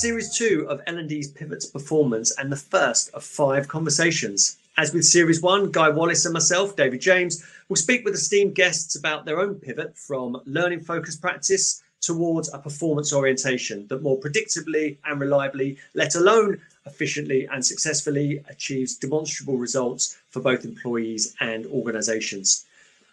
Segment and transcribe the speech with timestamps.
[0.00, 4.56] series two of L&D's Pivot to Performance and the first of five conversations.
[4.76, 8.94] As with series one, Guy Wallace and myself, David James, will speak with esteemed guests
[8.94, 14.98] about their own pivot from learning focused practice towards a performance orientation that more predictably
[15.04, 22.66] and reliably, let alone efficiently and successfully, achieves demonstrable results for both employees and organizations.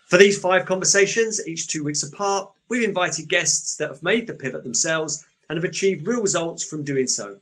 [0.06, 4.36] For these five conversations, each two weeks apart, we've invited guests that have made the
[4.36, 7.38] pivot themselves and have achieved real results from doing so.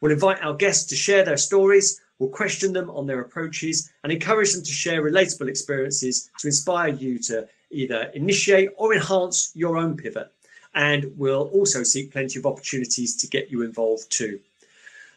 [0.00, 4.12] We'll invite our guests to share their stories, we'll question them on their approaches, and
[4.12, 9.76] encourage them to share relatable experiences to inspire you to either initiate or enhance your
[9.76, 10.30] own pivot.
[10.74, 14.40] And we'll also seek plenty of opportunities to get you involved too.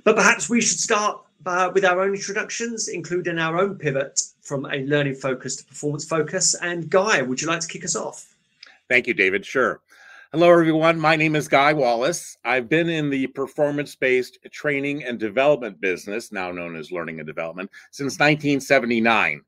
[0.03, 4.65] But perhaps we should start uh, with our own introductions, including our own pivot from
[4.65, 6.55] a learning focus to performance focus.
[6.55, 8.33] And Guy, would you like to kick us off?
[8.87, 9.45] Thank you, David.
[9.45, 9.81] Sure.
[10.31, 10.99] Hello, everyone.
[10.99, 12.37] My name is Guy Wallace.
[12.45, 17.25] I've been in the performance based training and development business, now known as learning and
[17.25, 19.41] development, since 1979.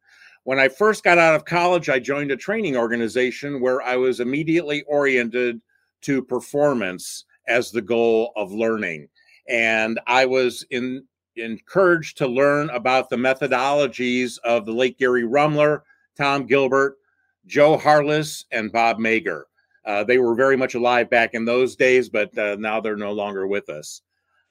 [0.43, 4.21] When I first got out of college, I joined a training organization where I was
[4.21, 5.61] immediately oriented
[6.01, 9.07] to performance as the goal of learning.
[9.47, 15.83] And I was in, encouraged to learn about the methodologies of the late Gary Rummler,
[16.17, 16.97] Tom Gilbert,
[17.45, 19.43] Joe Harless, and Bob Mager.
[19.85, 23.11] Uh, they were very much alive back in those days, but uh, now they're no
[23.11, 24.01] longer with us.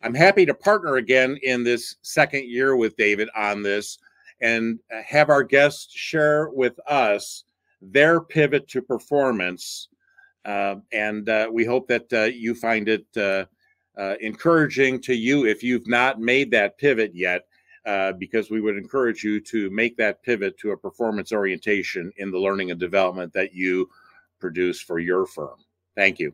[0.03, 3.99] I'm happy to partner again in this second year with David on this
[4.41, 7.45] and have our guests share with us
[7.83, 9.89] their pivot to performance.
[10.45, 13.45] Uh, and uh, we hope that uh, you find it uh,
[14.21, 17.47] encouraging to you if you've not made that pivot yet.
[18.19, 22.39] because we would encourage you to make that pivot to a performance orientation in the
[22.39, 23.89] learning and development that you
[24.41, 25.57] produce for your firm.
[25.95, 26.33] Thank you.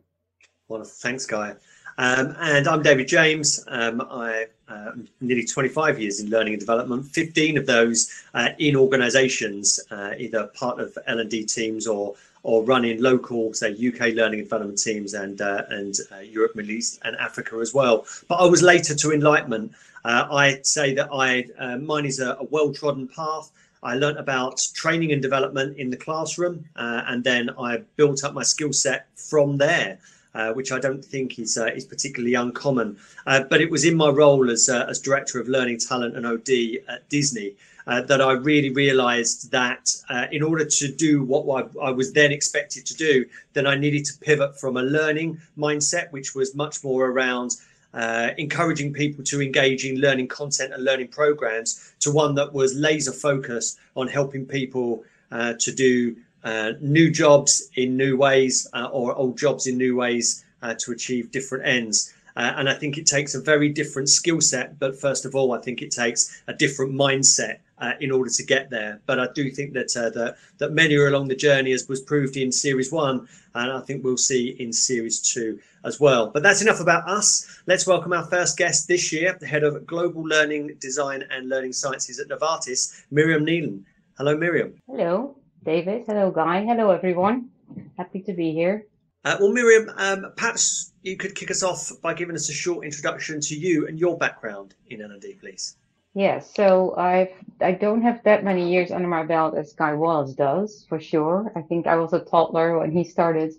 [0.69, 1.55] Well, thanks, Guy.
[1.99, 3.65] Um, and I'm David James.
[3.69, 7.07] Um, I uh, nearly 25 years in learning and development.
[7.07, 13.03] 15 of those uh, in organisations, uh, either part of L&D teams or or running
[13.03, 17.17] local, say UK learning and development teams and uh, and uh, Europe, Middle East, and
[17.17, 18.07] Africa as well.
[18.29, 19.73] But I was later to enlightenment.
[20.05, 21.47] Uh, I say that I
[21.79, 23.51] mine is a, a well trodden path.
[23.87, 28.35] I learnt about training and development in the classroom, uh, and then I built up
[28.35, 29.99] my skill set from there.
[30.35, 32.99] Uh, which I don't think is uh, is particularly uncommon.
[33.27, 36.27] Uh, but it was in my role as uh, as director of learning talent and
[36.27, 36.51] OD
[36.95, 37.55] at Disney
[37.87, 39.85] uh, that I really realised that
[40.31, 44.05] in order to do what I, I, was then expected to do, then I needed
[44.05, 47.57] to pivot from a learning mindset, which was much more around
[47.97, 52.75] uh, encouraging people to engage in learning content and learning programs to one that was
[52.75, 55.03] laser focused on helping people
[55.33, 56.15] uh, to do
[56.45, 60.93] uh, new jobs in new ways uh, or old jobs in new ways uh, to
[60.93, 62.13] achieve different ends.
[62.37, 64.79] Uh, and I think it takes a very different skill set.
[64.79, 68.45] But first of all, I think it takes a different mindset uh, in order to
[68.45, 69.01] get there.
[69.07, 72.01] But I do think that uh, that that many are along the journey, as was
[72.01, 76.31] proved in Series One, and I think we'll see in Series Two as well.
[76.31, 77.61] But that's enough about us.
[77.67, 81.73] Let's welcome our first guest this year, the head of Global Learning Design and Learning
[81.73, 83.83] Sciences at Novartis, Mirjam Neelen.
[84.19, 84.75] Hello, Mirjam.
[84.87, 86.05] Hello, David.
[86.07, 86.65] Hello, Guy.
[86.65, 87.51] Hello, everyone.
[87.97, 88.87] Happy to be here.
[89.25, 92.85] Uh, well, Mirjam, um, perhaps you could kick us off by giving us a short
[92.85, 95.77] introduction to you and your background in L&D, please.
[96.17, 100.33] Yeah, so I've I don't have that many years under my belt as Guy Wallace
[100.33, 101.53] does, for sure.
[101.55, 103.53] I think I was a toddler when he started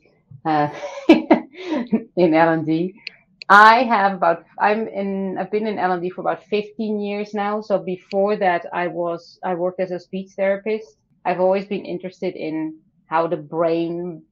[0.43, 0.67] uh,
[1.07, 2.99] in L&D.
[3.47, 7.61] I have about I'm in I've been in L&D for about 15 years now.
[7.61, 10.97] So before that, I was I worked as a speech therapist.
[11.25, 14.23] I've always been interested in how the brain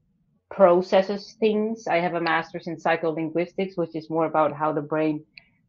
[0.49, 1.85] processes things.
[1.85, 5.23] I have a master's in psycholinguistics, which is more about how the brain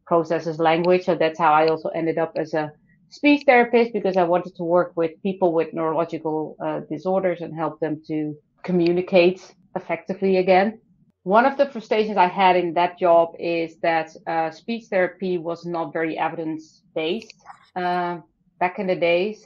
[0.07, 1.05] processes language.
[1.05, 2.71] So that's how I also ended up as a
[3.09, 7.79] speech therapist because I wanted to work with people with neurological uh, disorders and help
[7.79, 9.39] them to communicate
[9.75, 10.79] effectively again.
[11.23, 15.65] One of the frustrations I had in that job is that uh, speech therapy was
[15.65, 17.35] not very evidence based
[17.75, 18.19] uh,
[18.59, 19.45] back in the days.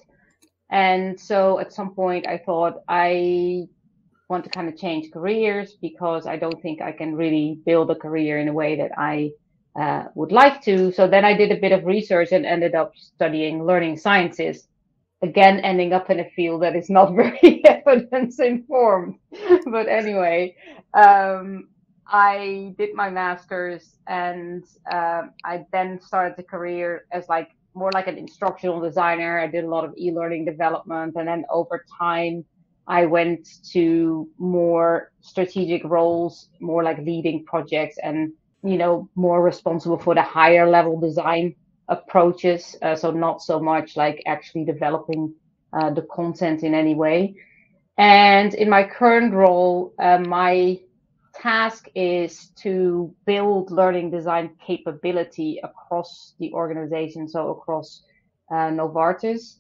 [0.70, 3.66] And so at some point I thought I
[4.30, 7.96] want to kind of change careers because I don't think I can really build a
[7.96, 9.32] career in a way that I
[9.80, 10.92] uh, would like to.
[10.92, 14.68] So then I did a bit of research and ended up studying learning sciences.
[15.22, 19.16] Again, ending up in a field that is not very evidence informed.
[19.72, 20.56] but anyway,
[20.94, 21.70] um,
[22.08, 28.08] I did my master's and uh, I then started a career as like more like
[28.08, 29.40] an instructional designer.
[29.40, 32.44] I did a lot of e-learning development and then over time
[32.88, 39.98] I went to more strategic roles, more like leading projects and you know, more responsible
[39.98, 41.56] for the higher level design
[41.88, 42.76] approaches.
[42.82, 45.34] Uh, so not so much like actually developing
[45.74, 47.36] uh, the content in any way.
[47.98, 50.80] And in my current role, uh, my
[51.34, 58.04] task is to build learning design capability across the organization, so across
[58.52, 59.58] uh, Novartis.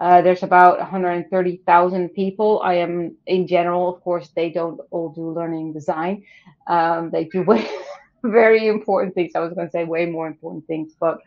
[0.00, 2.60] Uh, there's about 130,000 people.
[2.64, 6.24] I am, in general, of course, they don't all do learning design.
[6.66, 7.44] Um, they do
[8.24, 9.32] very important things.
[9.34, 11.18] I was going to say way more important things, but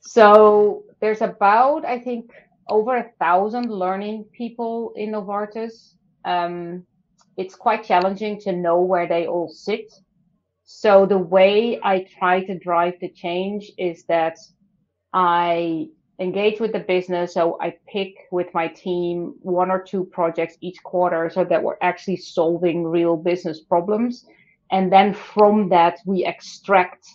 [0.00, 2.30] so there's about, I think,
[2.68, 5.94] over a thousand learning people in Novartis.
[6.24, 6.84] Um,
[7.36, 9.92] it's quite challenging to know where they all sit.
[10.64, 14.38] So the way I try to drive the change is that
[15.12, 15.88] I
[16.18, 17.34] engage with the business.
[17.34, 21.76] So I pick with my team one or two projects each quarter so that we're
[21.82, 24.26] actually solving real business problems.
[24.70, 27.06] And then from that, we extract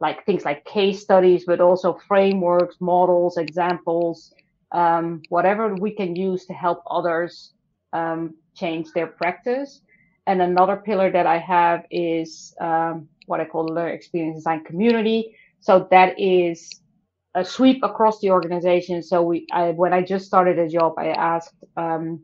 [0.00, 4.32] like things like case studies, but also frameworks, models, examples,
[4.72, 7.52] um, whatever we can use to help others
[7.92, 9.80] um, change their practice.
[10.26, 14.62] And another pillar that I have is um, what I call the learner experience design
[14.64, 15.34] community.
[15.60, 16.70] So that is
[17.34, 19.02] a sweep across the organization.
[19.02, 22.20] So we, I, when I just started a job, I asked um,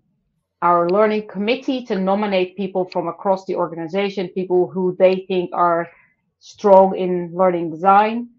[0.65, 5.91] our learning committee to nominate people from across the organization, people who they think are
[6.39, 8.31] strong in learning design.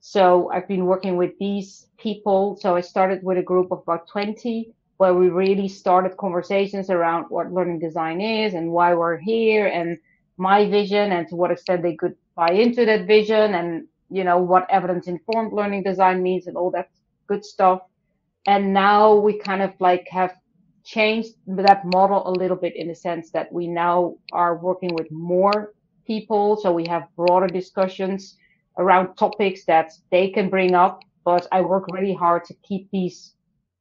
[0.00, 2.56] So I've been working with these people.
[2.56, 7.26] So I started with a group of about 20 where we really started conversations around
[7.28, 9.98] what learning design is and why we're here and
[10.38, 14.38] my vision and to what extent they could buy into that vision and you know
[14.38, 16.88] what evidence informed learning design means and all that
[17.26, 17.80] good stuff
[18.46, 20.34] and now we kind of like have
[20.84, 25.10] changed that model a little bit in the sense that we now are working with
[25.10, 25.74] more
[26.06, 28.36] people so we have broader discussions
[28.78, 33.34] around topics that they can bring up but i work really hard to keep these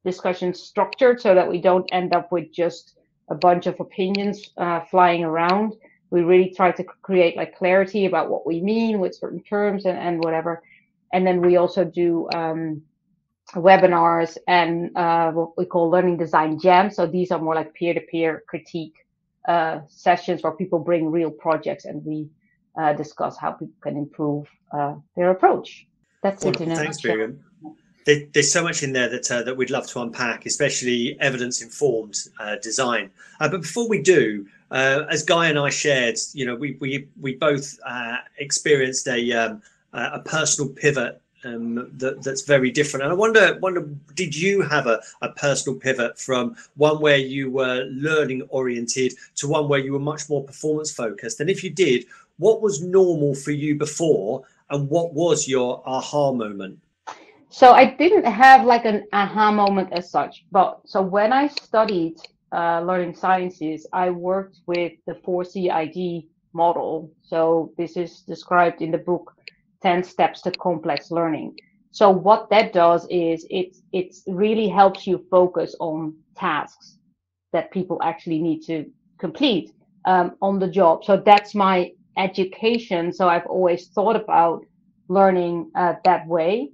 [0.06, 2.98] discussions structured so that we don't end up with just
[3.30, 5.74] a bunch of opinions uh, flying around.
[6.12, 9.98] We really try to create like clarity about what we mean with certain terms and,
[9.98, 10.62] and whatever.
[11.14, 12.82] And then we also do um,
[13.54, 16.96] webinars and uh, what we call learning design jams.
[16.96, 18.96] So these are more like peer-to-peer critique
[19.48, 22.30] uh, sessions where people bring real projects and we
[22.78, 25.88] uh, discuss how people can improve uh, their approach.
[26.22, 26.68] That's Wonderful.
[26.68, 27.36] it in a Thanks, nutshell
[28.06, 31.62] there, there's so much in there that uh, that we'd love to unpack, especially evidence
[31.62, 33.10] informed uh, design.
[33.40, 37.08] Uh, but before we do, uh, as Guy and I shared, you know, we we
[37.20, 39.62] we both uh, experienced a um,
[39.94, 43.04] a personal pivot um, that, that's very different.
[43.04, 43.82] And I wonder, wonder,
[44.16, 49.48] did you have a, a personal pivot from one where you were learning oriented to
[49.48, 51.40] one where you were much more performance focused?
[51.40, 52.06] And if you did,
[52.38, 56.80] what was normal for you before, and what was your aha moment?
[57.50, 62.18] So I didn't have like an aha moment as such, but so when I studied
[62.52, 67.12] uh, learning sciences, I worked with the 4C/ID model.
[67.22, 69.36] So this is described in the book
[69.84, 71.56] 10 Steps to Complex Learning.
[71.92, 76.98] So what that does is it it really helps you focus on tasks
[77.52, 78.86] that people actually need to
[79.20, 79.72] complete
[80.06, 81.06] um, on the job.
[81.06, 83.14] So that's my education.
[83.14, 84.66] So I've always thought about
[85.08, 86.72] learning uh, that way.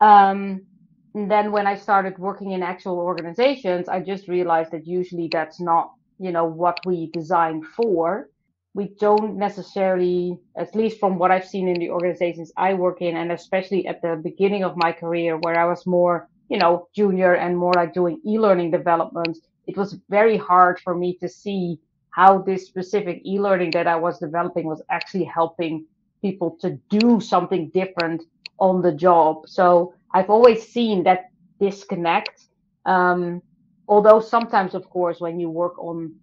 [0.00, 0.66] Um,
[1.14, 5.92] then when I started working in actual organizations, I just realized that usually that's not,
[6.18, 8.28] you know, what we design for.
[8.74, 13.16] We don't necessarily, at least from what I've seen in the organizations I work in,
[13.16, 17.34] and especially at the beginning of my career where I was more, you know, junior
[17.34, 21.78] and more like doing e-learning development, it was very hard for me to see
[22.10, 25.86] how this specific e-learning that I was developing was actually helping
[26.20, 28.22] people to do something different
[28.58, 29.48] on the job.
[29.48, 31.26] So I've always seen that
[31.60, 32.48] disconnect.
[32.86, 33.42] Um,
[33.88, 36.14] although sometimes, of course, when you work on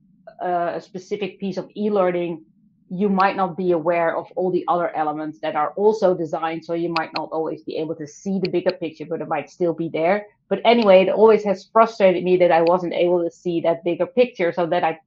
[0.42, 2.44] a, specific piece of e-learning,
[2.90, 6.66] you might not be aware of all the other elements that are also designed.
[6.66, 9.50] So you might not always be able to see the bigger picture, but it might
[9.50, 10.26] still be there.
[10.50, 14.08] But anyway, it always has frustrated me that I wasn't able to see that bigger
[14.08, 15.00] picture so that I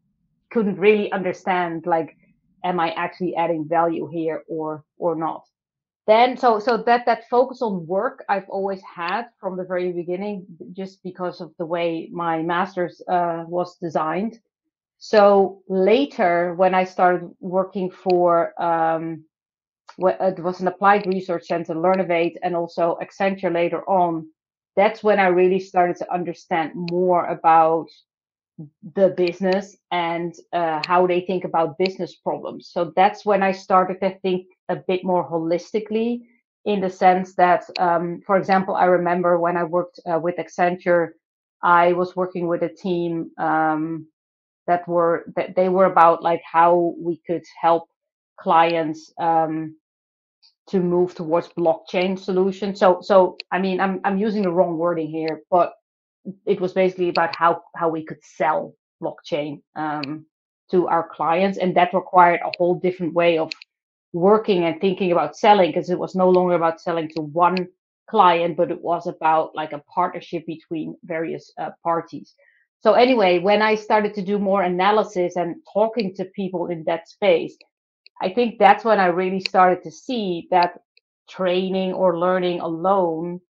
[0.50, 2.16] couldn't really understand like,
[2.64, 5.44] am I actually adding value here or, or not?
[6.06, 10.44] then so so that that focus on work i've always had from the very beginning
[10.72, 14.38] just because of the way my master's uh, was designed
[15.10, 18.28] so later when i started working for
[18.62, 19.24] um,
[19.98, 24.26] it was an applied research center learnovate and also accenture later on
[24.76, 27.88] that's when i really started to understand more about
[28.94, 32.70] the business and uh, how they think about business problems.
[32.72, 36.20] So that's when I started to think a bit more holistically
[36.64, 41.10] in the sense that, um, for example, I remember when I worked uh, with Accenture,
[41.62, 44.06] I was working with a team um,
[44.66, 47.88] that were that they were about like how we could help
[48.40, 49.76] clients um,
[50.68, 52.80] to move towards blockchain solutions.
[52.80, 55.74] So so I mean I'm I'm using the wrong wording here, but
[56.46, 60.26] it was basically about how how we could sell blockchain um,
[60.70, 63.52] to our clients, and that required a whole different way of
[64.14, 67.68] working and thinking about selling because it was no longer about selling to one
[68.10, 72.34] client, but it was about like a partnership between various uh, parties.
[72.84, 77.08] So anyway, when I started to do more analysis and talking to people in that
[77.08, 77.56] space,
[78.20, 80.78] I think that's when I really started to see that
[81.26, 83.40] training or learning alone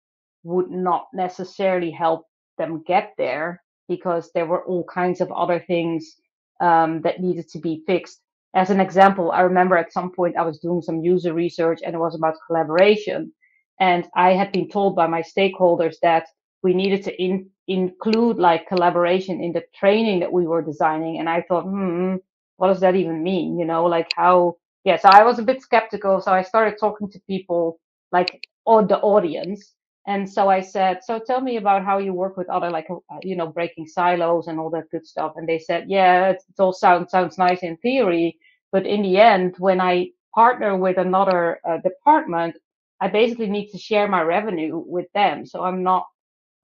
[0.45, 2.27] would not necessarily help
[2.59, 6.15] them get there because there were all kinds of other things
[6.61, 8.21] um, that needed to be fixed.
[8.55, 11.93] As an example, I remember at some point I was doing some user research and
[11.93, 13.33] it was about collaboration.
[13.81, 16.27] And I had been told by my stakeholders that
[16.65, 21.21] we needed to in, include like collaboration in the training that we were designing.
[21.21, 22.17] And I thought, hmm,
[22.59, 23.61] what does that even mean?
[23.61, 26.21] You know, like how, yeah, so I was a bit skeptical.
[26.23, 27.81] So I started talking to people
[28.13, 29.75] like or the audience
[30.07, 33.19] and so I said, so tell me about how you work with other, like, uh,
[33.23, 35.35] you know, breaking silos and all that good stuff.
[35.37, 38.39] And they said, yeah, it, it all sounds, sounds nice in theory.
[38.73, 42.57] But in the end, when I partner with another uh, department,
[43.01, 45.47] I basically need to share my revenue with them.
[45.47, 46.07] So I'm not,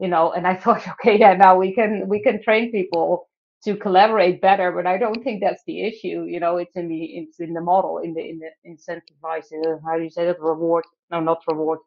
[0.00, 3.28] you know, and I thought, okay, yeah, now we can, we can train people
[3.64, 6.25] to collaborate better, but I don't think that's the issue.
[6.25, 9.78] You know, it's in the, it's in the model, in the, in the incentivize, uh,
[9.85, 10.40] how do you say that?
[10.40, 10.85] Reward.
[11.11, 11.80] No, not reward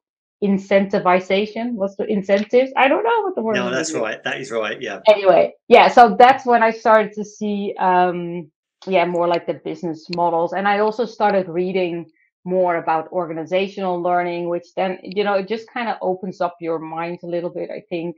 [0.43, 1.73] incentivization.
[1.73, 2.71] What's the incentives?
[2.75, 3.55] I don't know what the word.
[3.55, 3.63] Is.
[3.63, 4.23] No, that's right.
[4.23, 4.79] That is right.
[4.81, 4.99] Yeah.
[5.07, 5.87] Anyway, yeah.
[5.87, 8.51] So that's when I started to see, um,
[8.85, 12.05] yeah, more like the business models, and I also started reading
[12.45, 16.79] more about organizational learning, which then you know it just kind of opens up your
[16.79, 17.69] mind a little bit.
[17.69, 18.15] I think.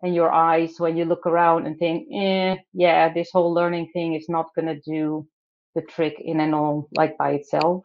[0.00, 4.14] And your eyes when you look around and think, eh, yeah, this whole learning thing
[4.14, 5.26] is not going to do
[5.74, 7.84] the trick in and all like by itself.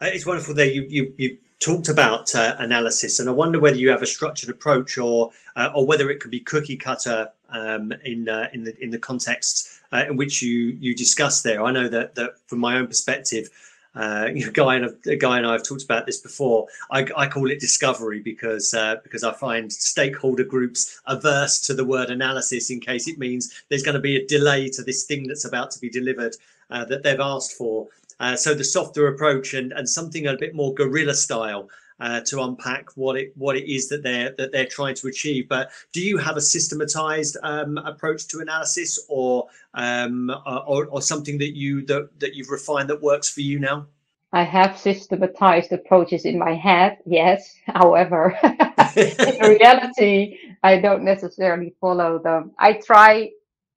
[0.00, 3.76] Uh, it's wonderful that you you you talked about uh, analysis, and I wonder whether
[3.76, 7.92] you have a structured approach or uh, or whether it could be cookie cutter um,
[8.04, 11.62] in uh, in the in the context uh, in which you you discuss there.
[11.62, 13.48] I know that that from my own perspective.
[13.94, 16.66] Uh, guy and a guy and I have talked about this before.
[16.90, 21.84] I, I call it discovery because uh, because I find stakeholder groups averse to the
[21.84, 25.26] word analysis in case it means there's going to be a delay to this thing
[25.28, 26.36] that's about to be delivered
[26.70, 27.86] that they've asked for.
[28.20, 31.68] Uh, so the softer approach and, and something a bit more guerrilla style
[32.00, 35.48] uh, to unpack what it what it is that they're that they're trying to achieve.
[35.48, 40.30] But do you have a systematized um, approach to analysis, or, um,
[40.66, 43.86] or or something that you that, that you've refined that works for you now?
[44.32, 47.54] I have systematized approaches in my head, yes.
[47.66, 48.36] However,
[48.96, 52.50] in reality, I don't necessarily follow them.
[52.58, 53.30] I try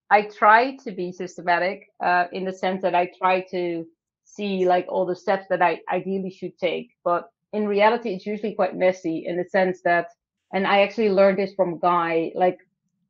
[0.10, 3.86] I try to be systematic uh, in the sense that I try to
[4.26, 6.92] see like all the steps that I ideally should take.
[7.04, 10.08] But in reality, it's usually quite messy in the sense that,
[10.54, 12.60] and I actually learned this from Guy, like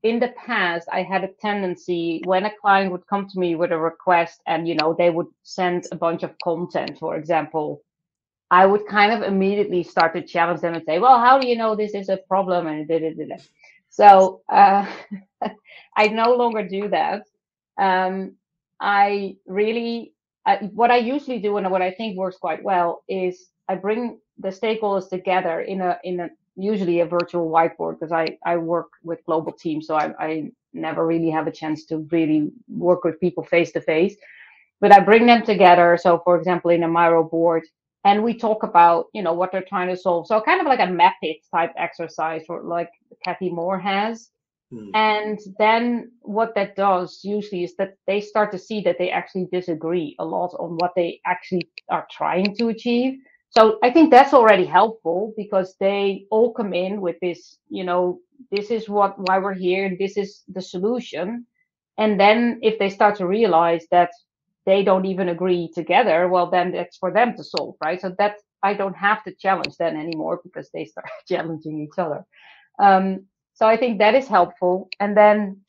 [0.03, 3.71] in the past, I had a tendency when a client would come to me with
[3.71, 7.81] a request and, you know, they would send a bunch of content, for example,
[8.49, 11.57] I would kind of immediately start to challenge them and say, well, how do you
[11.57, 12.67] know this is a problem?
[12.67, 13.43] And da, da, da, da.
[13.89, 14.85] So, uh,
[15.97, 17.23] I no longer do that.
[17.77, 18.35] Um,
[18.79, 20.13] I really
[20.71, 24.49] what I usually do and what I think works quite well is I bring the
[24.49, 29.25] stakeholders together in a in a usually a virtual whiteboard because I I work with
[29.25, 33.43] global teams, so I I never really have a chance to really work with people
[33.43, 34.15] face to face.
[34.79, 35.97] But I bring them together.
[35.99, 37.63] So for example, in a Miro board,
[38.05, 40.27] and we talk about you know what they're trying to solve.
[40.27, 42.89] So kind of like a map it type exercise, or like
[43.23, 44.29] Cathy Moore has.
[44.71, 44.89] Hmm.
[44.93, 49.47] And then what that does usually is that they start to see that they actually
[49.51, 53.19] disagree a lot on what they actually are trying to achieve.
[53.51, 58.19] So I think that's already helpful because they all come in with this, you know,
[58.51, 61.45] this is what why we're here, this is the solution.
[61.97, 64.11] And then if they start to realize that
[64.65, 68.01] they don't even agree together, well then that's for them to solve, right?
[68.01, 72.25] So that I don't have to challenge them anymore because they start challenging each other.
[72.79, 74.89] Um, so I think that is helpful.
[74.99, 75.61] And then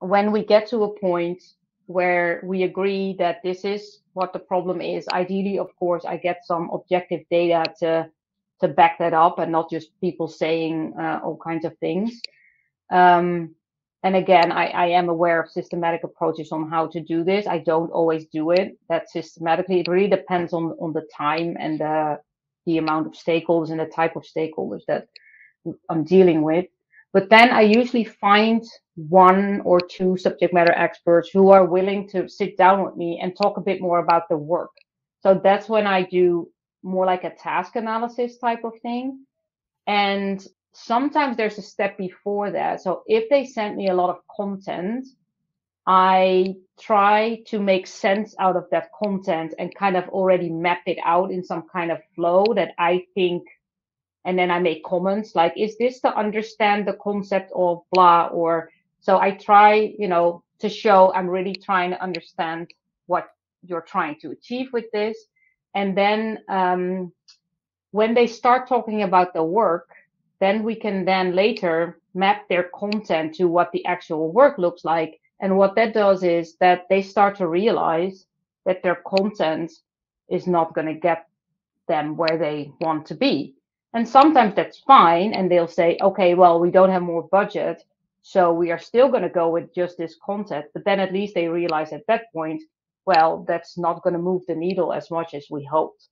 [0.00, 1.42] when we get to a point
[1.90, 6.46] where we agree that this is what the problem is, ideally, of course, I get
[6.46, 8.08] some objective data to
[8.60, 12.20] to back that up and not just people saying uh, all kinds of things.
[12.90, 13.54] Um,
[14.02, 17.46] and again, I, I am aware of systematic approaches on how to do this.
[17.46, 19.80] I don't always do it that systematically.
[19.80, 22.20] It really depends on on the time and the
[22.66, 25.08] the amount of stakeholders and the type of stakeholders that
[25.88, 26.66] I'm dealing with.
[27.12, 28.64] But then I usually find
[28.94, 33.36] one or two subject matter experts who are willing to sit down with me and
[33.36, 34.70] talk a bit more about the work.
[35.22, 36.48] So that's when I do
[36.82, 39.24] more like a task analysis type of thing.
[39.86, 42.80] And sometimes there's a step before that.
[42.80, 45.06] So if they send me a lot of content,
[45.86, 50.98] I try to make sense out of that content and kind of already map it
[51.04, 53.42] out in some kind of flow that I think,
[54.24, 58.26] and then I make comments like, is this to understand the concept of blah?
[58.26, 62.70] Or so I try, you know, to show I'm really trying to understand
[63.06, 63.28] what
[63.62, 65.16] you're trying to achieve with this.
[65.74, 67.12] And then um,
[67.92, 69.88] when they start talking about the work,
[70.38, 75.20] then we can then later map their content to what the actual work looks like.
[75.40, 78.26] And what that does is that they start to realize
[78.66, 79.72] that their content
[80.28, 81.26] is not going to get
[81.88, 83.54] them where they want to be.
[83.94, 85.34] And sometimes that's fine.
[85.34, 87.82] And they'll say, okay, well, we don't have more budget.
[88.22, 90.66] So we are still going to go with just this content.
[90.74, 92.62] But then at least they realize at that point,
[93.06, 96.08] well, that's not going to move the needle as much as we hoped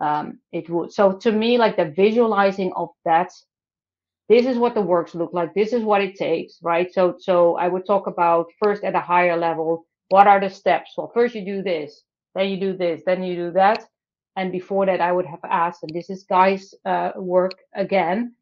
[0.00, 0.92] um, it would.
[0.92, 3.30] So to me, like the visualizing of that
[4.28, 7.56] this is what the works look like this is what it takes right so so
[7.56, 11.34] i would talk about first at a higher level what are the steps well first
[11.34, 12.02] you do this
[12.34, 13.84] then you do this then you do that
[14.36, 18.34] and before that i would have asked and this is guys uh, work again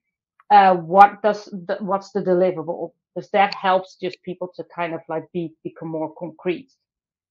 [0.50, 5.00] uh, what does the, what's the deliverable because that helps just people to kind of
[5.08, 6.70] like be become more concrete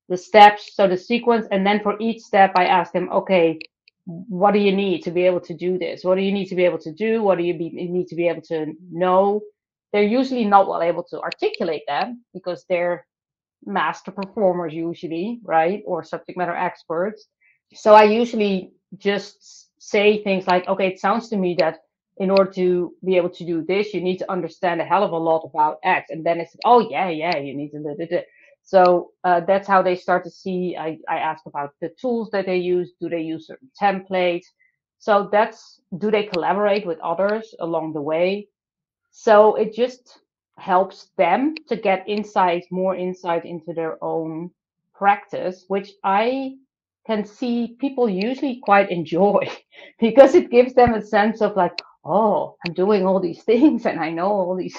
[0.10, 3.60] the steps so the sequence and then for each step i ask them okay
[4.08, 6.04] what do you need to be able to do this?
[6.04, 7.22] What do you need to be able to do?
[7.22, 9.42] What do you, be, you need to be able to know?
[9.92, 13.06] They're usually not well able to articulate that because they're
[13.66, 15.84] master performers usually, right?
[15.86, 17.28] Or subject matter experts.
[17.74, 21.80] So I usually just say things like, okay, it sounds to me that
[22.18, 25.12] in order to be able to do this, you need to understand a hell of
[25.12, 26.10] a lot about X.
[26.10, 28.20] And then it's, oh yeah, yeah, you need to, do
[28.64, 30.76] so uh, that's how they start to see.
[30.78, 32.92] I, I ask about the tools that they use.
[33.00, 34.46] Do they use certain templates?
[35.00, 38.50] So that's, do they collaborate with others along the way?
[39.12, 40.20] So it just
[40.58, 44.50] helps them to get insight, more insight into their own
[44.94, 46.56] practice, which I
[47.08, 49.40] can see people usually quite enjoy
[50.02, 51.74] because it gives them a sense of like,
[52.06, 54.78] oh, I'm doing all these things and I know all these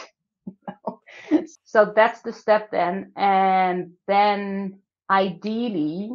[1.65, 3.13] so that's the step then.
[3.17, 6.11] And then ideally,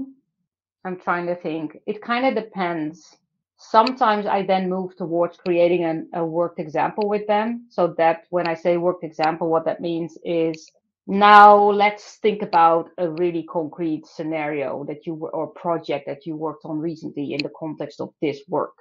[0.86, 3.18] I'm trying to think, it kind of depends.
[3.58, 7.68] Sometimes I then move towards creating an, a worked example with them.
[7.70, 10.70] So that when I say worked example, what that means is
[11.08, 16.66] now let's think about a really concrete scenario that you or project that you worked
[16.66, 18.74] on recently in the context of this work.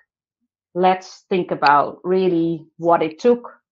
[0.74, 3.62] Let's think about really what it took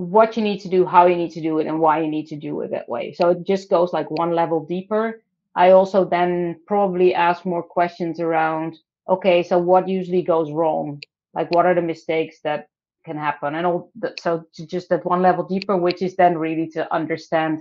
[0.00, 2.26] what you need to do, how you need to do it, and why you need
[2.26, 3.12] to do it that way.
[3.12, 5.22] So it just goes like one level deeper.
[5.54, 11.02] I also then probably ask more questions around, okay, so what usually goes wrong?
[11.34, 12.68] Like what are the mistakes that
[13.04, 13.54] can happen?
[13.54, 17.60] And all the, so just that one level deeper, which is then really to understand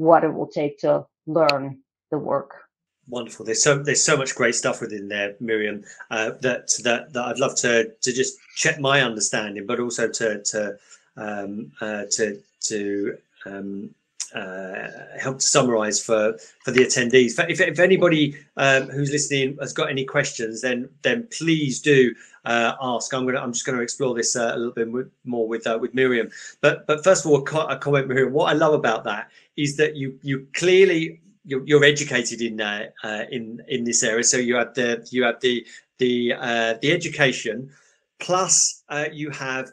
[0.00, 1.78] what it will take to learn
[2.10, 2.52] the work.
[3.06, 3.44] Wonderful.
[3.44, 5.84] There's so there's so much great stuff within there, Mirjam.
[6.10, 10.42] Uh, that that that I'd love to to just check my understanding, but also to
[10.42, 10.78] to
[11.16, 13.94] um, uh, to to um,
[14.34, 14.88] uh,
[15.18, 17.38] help to summarize for for the attendees.
[17.48, 22.14] If, if anybody um, who's listening has got any questions, then then please do
[22.44, 23.12] uh, ask.
[23.12, 24.88] I'm gonna I'm just to explore this uh, a little bit
[25.24, 26.32] more with uh, with Mirjam.
[26.60, 28.30] But but first of all, a comment, Mirjam.
[28.30, 32.86] What I love about that is that you you clearly you're, you're educated in uh,
[33.30, 34.24] in in this area.
[34.24, 35.66] So you have the you have the
[35.98, 36.34] the
[36.80, 37.70] the education,
[38.20, 39.72] plus you have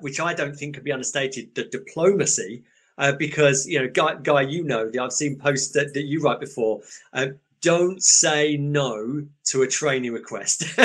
[0.00, 2.62] which I don't think can be understated, the diplomacy,
[2.98, 6.40] uh, because you know, guy, guy, you know, I've seen posts that, that you write
[6.40, 6.80] before.
[7.12, 7.28] Uh,
[7.64, 10.64] don't say no to a training request.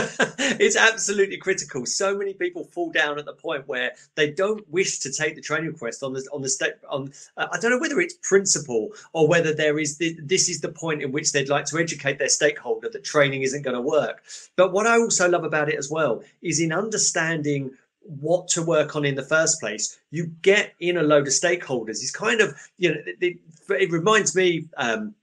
[0.61, 1.85] it's absolutely critical.
[1.85, 5.41] So many people fall down at the point where they don't wish to take the
[5.41, 6.75] training request on the on the state.
[6.89, 10.61] On uh, I don't know whether it's principle or whether there is the, this is
[10.61, 13.81] the point in which they'd like to educate their stakeholder that training isn't going to
[13.81, 14.23] work.
[14.55, 17.71] But what I also love about it as well is in understanding
[18.09, 22.01] what to work on in the first place, you get in a load of stakeholders.
[22.01, 23.37] It's kind of, you know, it,
[23.69, 25.13] it, reminds me um,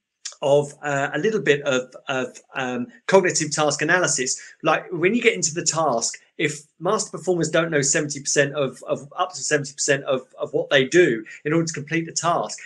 [0.43, 4.41] of uh, a little bit of, of um, cognitive task analysis.
[4.63, 9.11] Like when you get into the task, if master performers don't know 70% of, of
[9.17, 12.59] up to 70% of, of what they do in order to complete the task,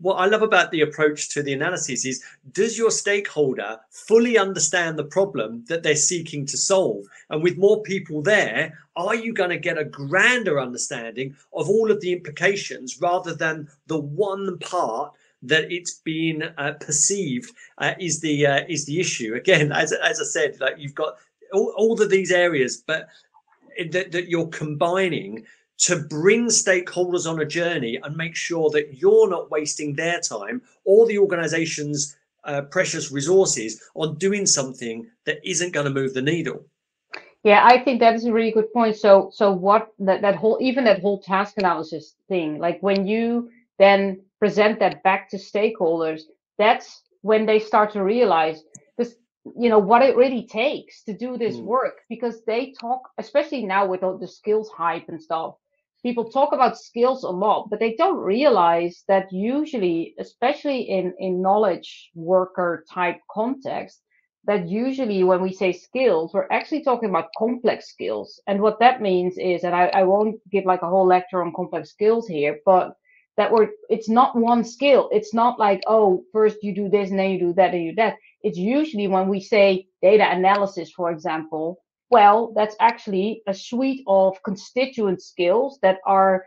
[0.00, 4.98] what I love about the approach to the analysis is does your stakeholder fully understand
[4.98, 7.04] the problem that they're seeking to solve?
[7.28, 11.90] And with more people there, are you going to get a grander understanding of all
[11.90, 18.20] of the implications rather than the one part that it's being uh, perceived uh, is
[18.20, 19.34] the uh, is the issue.
[19.34, 21.16] Again, as, as I said, like you've got
[21.52, 23.08] all, all of these areas, but
[23.90, 25.44] that, that you're combining
[25.78, 30.60] to bring stakeholders on a journey and make sure that you're not wasting their time
[30.84, 36.22] or the organization's uh, precious resources on doing something that isn't going to move the
[36.22, 36.64] needle.
[37.42, 38.96] Yeah, I think that is a really good point.
[38.96, 43.50] So, so what that that whole even that whole task analysis thing, like when you
[43.78, 46.22] then present that back to stakeholders,
[46.58, 48.62] that's when they start to realize
[48.98, 49.14] this,
[49.56, 51.64] you know, what it really takes to do this mm.
[51.64, 55.54] work because they talk, especially now with all the skills hype and stuff,
[56.02, 61.42] people talk about skills a lot, but they don't realize that usually, especially in, in
[61.42, 64.00] knowledge worker type context,
[64.44, 68.40] that usually when we say skills, we're actually talking about complex skills.
[68.46, 71.52] And what that means is, and I, I won't give like a whole lecture on
[71.54, 72.96] complex skills here, but
[73.40, 75.08] that we're it's not one skill.
[75.12, 77.94] It's not like oh first you do this and then you do that and you
[77.96, 78.16] that.
[78.42, 81.78] It's usually when we say data analysis for example
[82.10, 86.44] well that's actually a suite of constituent skills that are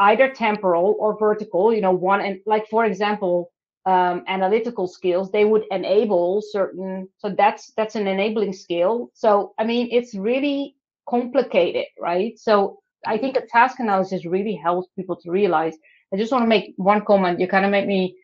[0.00, 3.50] either temporal or vertical you know one and like for example
[3.86, 9.10] um, analytical skills they would enable certain so that's that's an enabling skill.
[9.14, 10.76] So i mean it's really
[11.08, 12.38] complicated right?
[12.38, 15.76] So i think a task analysis really helps people to realize
[16.12, 17.40] I just want to make one comment.
[17.40, 18.16] You kind of make me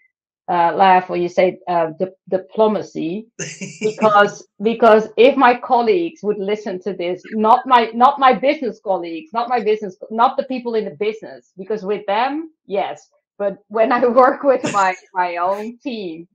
[0.48, 3.28] uh, laugh when you say uh, di- diplomacy,
[3.82, 9.30] because because if my colleagues would listen to this, not my not my business colleagues,
[9.34, 13.92] not my business, not the people in the business, because with them, yes, but when
[13.92, 16.28] I work with my my own team,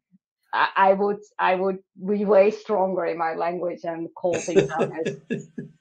[0.54, 4.90] I, I would I would be way stronger in my language and call things out
[5.02, 5.10] as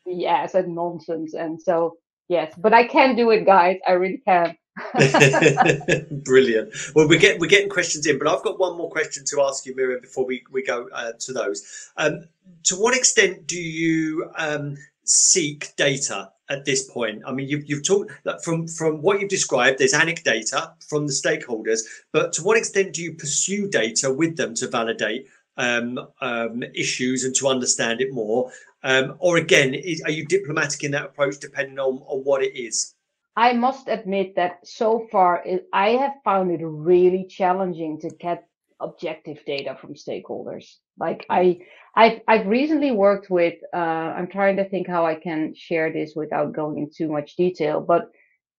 [0.08, 1.96] BS and nonsense, and so
[2.28, 3.78] yes, but I can do it, guys.
[3.88, 4.56] I really can.
[6.24, 6.74] Brilliant.
[6.94, 9.66] Well, we get we're getting questions in, but I've got one more question to ask
[9.66, 11.90] you, Mirjam, before we we go uh, to those.
[11.96, 12.24] Um,
[12.64, 17.22] to what extent do you um, seek data at this point?
[17.26, 18.12] I mean, you've you've talked
[18.44, 19.78] from from what you've described.
[19.78, 21.80] There's anecdata from the stakeholders,
[22.12, 27.24] but to what extent do you pursue data with them to validate um, um, issues
[27.24, 28.50] and to understand it more?
[28.82, 32.56] Um, or again, is, are you diplomatic in that approach, depending on, on what it
[32.56, 32.94] is?
[33.36, 38.46] I must admit that so far it, I have found it really challenging to get
[38.80, 40.76] objective data from stakeholders.
[40.98, 41.60] Like I,
[41.94, 46.14] I've, I've recently worked with, uh, I'm trying to think how I can share this
[46.16, 48.10] without going into too much detail, but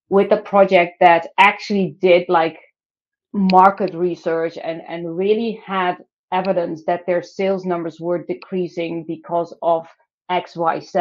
[0.08, 2.58] with a project that actually did like
[3.32, 5.96] market research and, and really had
[6.32, 9.86] evidence that their sales numbers were decreasing because of
[10.30, 11.00] X, Y, Z.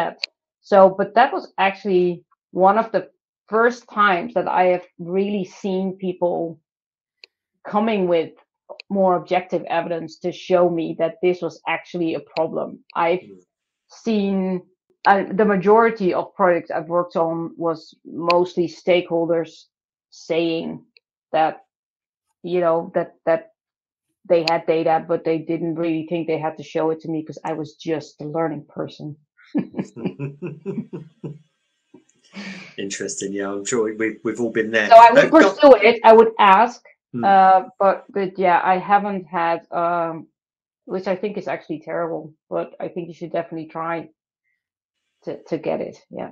[0.61, 3.09] So, but that was actually one of the
[3.51, 6.59] first times that I have really seen people
[7.67, 8.31] coming with
[8.89, 12.79] more objective evidence to show me that this was actually a problem.
[12.95, 13.37] I've mm.
[13.89, 14.61] seen
[15.05, 19.65] uh, the majority of projects I've worked on was mostly stakeholders
[20.11, 20.83] saying
[21.33, 21.65] that
[22.43, 23.51] you know that that
[24.27, 27.21] they had data but they didn't really think they had to show it to me
[27.21, 29.15] because I was just a learning person.
[32.77, 33.33] Interesting.
[33.33, 34.87] Yeah, I'm sure we've, we've all been there.
[34.89, 35.83] So I would pursue got...
[35.83, 36.01] it.
[36.03, 37.23] I would ask, hmm.
[37.23, 40.27] uh, but but yeah, I haven't had, um,
[40.85, 42.33] which I think is actually terrible.
[42.49, 44.09] But I think you should definitely try
[45.23, 45.97] to to get it.
[46.09, 46.31] Yeah.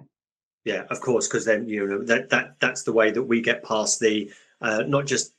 [0.66, 3.64] Yeah, of course, because then you know that that that's the way that we get
[3.64, 4.32] past the
[4.62, 5.34] uh, not just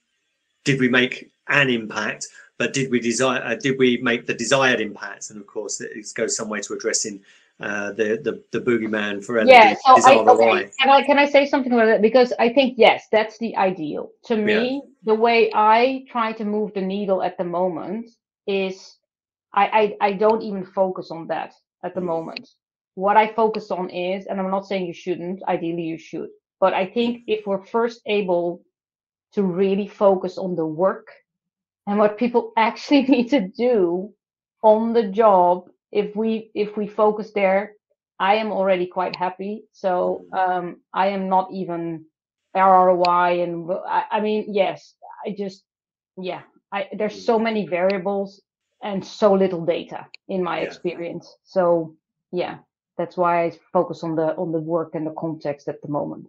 [0.64, 4.80] did we make an impact, but did we desire uh, did we make the desired
[4.80, 5.30] impacts?
[5.30, 7.22] And of course, it goes some way to addressing
[7.60, 9.74] uh, the the the boogeyman for yeah.
[9.74, 10.70] So I, okay.
[10.80, 14.10] can I can I say something about that because I think yes, that's the ideal.
[14.26, 14.90] To me, yeah.
[15.04, 18.10] the way I try to move the needle at the moment
[18.46, 18.96] is
[19.52, 21.52] I I, I don't even focus on that
[21.84, 22.06] at the mm.
[22.06, 22.48] moment.
[22.94, 25.42] What I focus on is, and I'm not saying you shouldn't.
[25.46, 26.30] Ideally, you should.
[26.60, 28.62] But I think if we're first able
[29.32, 31.08] to really focus on the work
[31.86, 34.12] and what people actually need to do
[34.62, 37.74] on the job if we if we focus there,
[38.18, 39.64] I am already quite happy.
[39.72, 40.38] So mm.
[40.38, 42.06] um, I am not even
[42.54, 44.94] ROI, and I, I mean, yes,
[45.26, 45.64] I just
[46.16, 48.40] yeah, I, there's so many variables
[48.82, 50.66] and so little data in my Yeah.
[50.66, 51.34] experience.
[51.44, 51.96] So
[52.32, 52.58] yeah,
[52.96, 56.28] that's why I focus on the on the work and the context at the moment.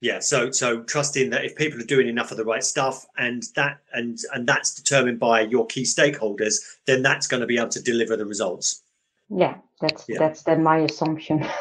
[0.00, 3.42] Yeah, so so trusting that if people are doing enough of the right stuff and
[3.54, 6.54] that and and that's determined by your key stakeholders,
[6.86, 8.82] then that's going to be able to deliver the results.
[9.28, 10.18] Yeah, that's Yeah.
[10.18, 11.46] that's then my assumption.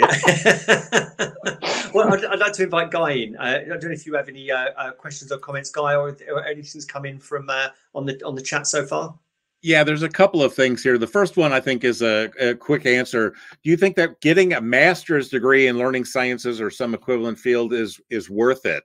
[1.92, 3.36] Well, I'd, I'd like to invite Guy in.
[3.36, 6.16] Uh, I don't know if you have any uh, uh, questions or comments, Guy, or,
[6.32, 9.14] or anything's come in from uh, on the on the chat so far.
[9.62, 10.96] Yeah, there's a couple of things here.
[10.96, 13.34] The first one I think is a, a quick answer.
[13.62, 17.72] Do you think that getting a master's degree in learning sciences or some equivalent field
[17.72, 18.84] is is worth it?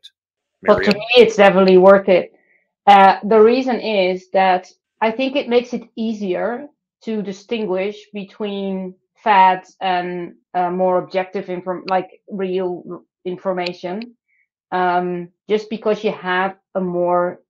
[0.63, 2.33] But to me, it's definitely worth it.
[2.87, 4.71] Uh, the reason is that
[5.01, 6.67] I think it makes it easier
[7.05, 14.15] to distinguish between fads and uh, more objective inform, like real information.
[14.71, 17.41] Um, just because you have a more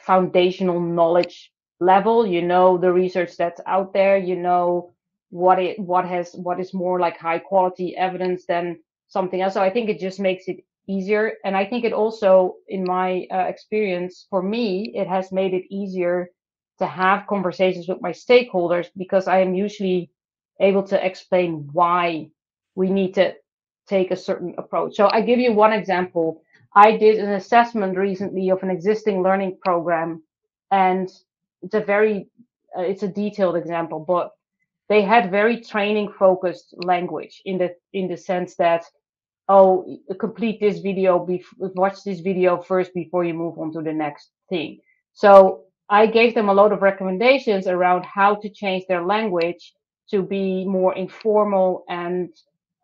[0.00, 4.92] foundational knowledge level, you know the research that's out there, you know
[5.30, 9.54] what it what has what is more like high quality evidence than something else.
[9.54, 11.32] So I think it just makes it easier.
[11.44, 15.64] And I think it also, in my uh, experience, for me, it has made it
[15.70, 16.30] easier
[16.78, 20.10] to have conversations with my stakeholders because I am usually
[20.60, 22.28] able to explain why
[22.74, 23.34] we need to
[23.88, 24.96] take a certain approach.
[24.96, 26.42] So I give you one example.
[26.74, 30.22] I did an assessment recently of an existing learning program,
[30.70, 31.08] and
[31.62, 32.28] it's a very,
[32.76, 34.32] uh, it's a detailed example, but
[34.88, 38.84] they had very training focused language in the in the sense that
[39.48, 43.92] oh complete this video bef- watch this video first before you move on to the
[43.92, 44.78] next thing
[45.12, 49.74] so i gave them a lot of recommendations around how to change their language
[50.10, 52.30] to be more informal and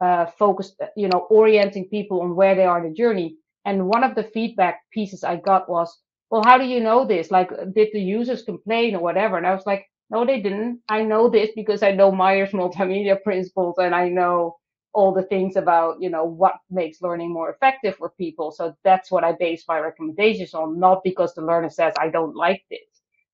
[0.00, 3.36] uh, focused you know orienting people on where they are in the journey.
[3.66, 5.98] And one of the feedback pieces i got was
[6.30, 7.30] well how do you know this?
[7.30, 9.38] Like did the users complain or whatever?
[9.38, 10.80] And i was like no they didn't.
[10.88, 14.56] I know this because i know Mayer's multimedia principles and i know
[14.94, 18.52] all the things about you know what makes learning more effective for people.
[18.52, 22.36] So that's what i base my recommendations on not because the learner says i don't
[22.36, 22.89] like this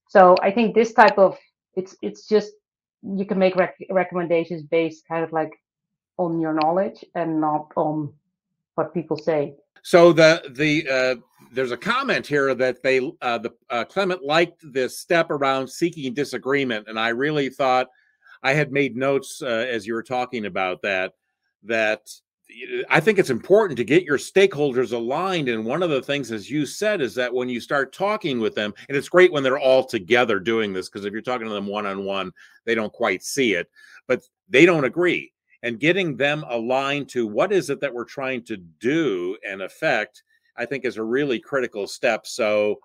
[0.09, 1.37] so i think this type of
[1.75, 2.53] it's it's just
[3.03, 5.53] you can make rec- recommendations based kind of like
[6.16, 8.12] on your knowledge and not on
[8.75, 9.55] what people say
[9.87, 11.14] So the the uh,
[11.53, 16.12] there's a comment here that they uh, the uh, Clement liked this step around seeking
[16.12, 17.87] disagreement, and I really thought
[18.42, 21.12] I had made notes uh, as you were talking about that.
[21.62, 22.01] That
[22.88, 26.50] I think it's important to get your stakeholders aligned, and one of the things, as
[26.50, 29.59] you said, is that when you start talking with them, and it's great when they're
[29.59, 32.32] all together doing this because if you're talking to them one on one,
[32.64, 33.68] they don't quite see it,
[34.06, 35.32] but they don't agree
[35.62, 40.22] and getting them aligned to what is it that we're trying to do and affect
[40.56, 42.78] i think is a really critical step so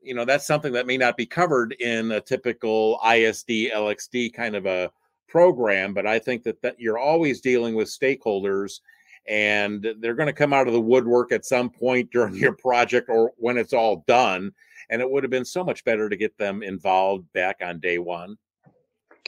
[0.00, 4.56] you know that's something that may not be covered in a typical isd lxd kind
[4.56, 4.90] of a
[5.28, 8.80] program but i think that, that you're always dealing with stakeholders
[9.26, 13.08] and they're going to come out of the woodwork at some point during your project
[13.08, 14.52] or when it's all done
[14.90, 17.98] and it would have been so much better to get them involved back on day
[17.98, 18.36] one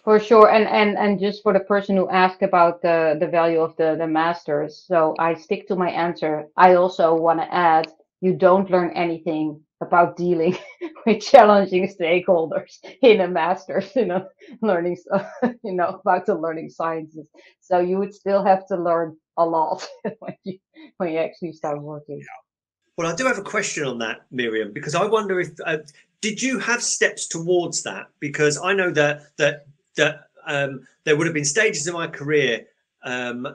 [0.04, 3.60] For sure, and and and just for the person who asked about the the value
[3.60, 6.46] of the the masters, so I stick to my answer.
[6.56, 7.86] I also want to add,
[8.20, 10.56] you don't learn anything about dealing
[11.06, 14.28] with challenging stakeholders in a master's, you know,
[14.62, 14.96] learning,
[15.64, 17.28] you know, about the learning sciences.
[17.60, 19.86] So you would still have to learn a lot
[20.18, 20.58] when you
[20.96, 22.22] when you actually start working.
[22.96, 25.78] Well, I do have a question on that, Mirjam, because I wonder if uh,
[26.20, 28.06] did you have steps towards that?
[28.20, 32.66] Because I know that that that um, there would have been stages in my career.
[33.02, 33.54] Um,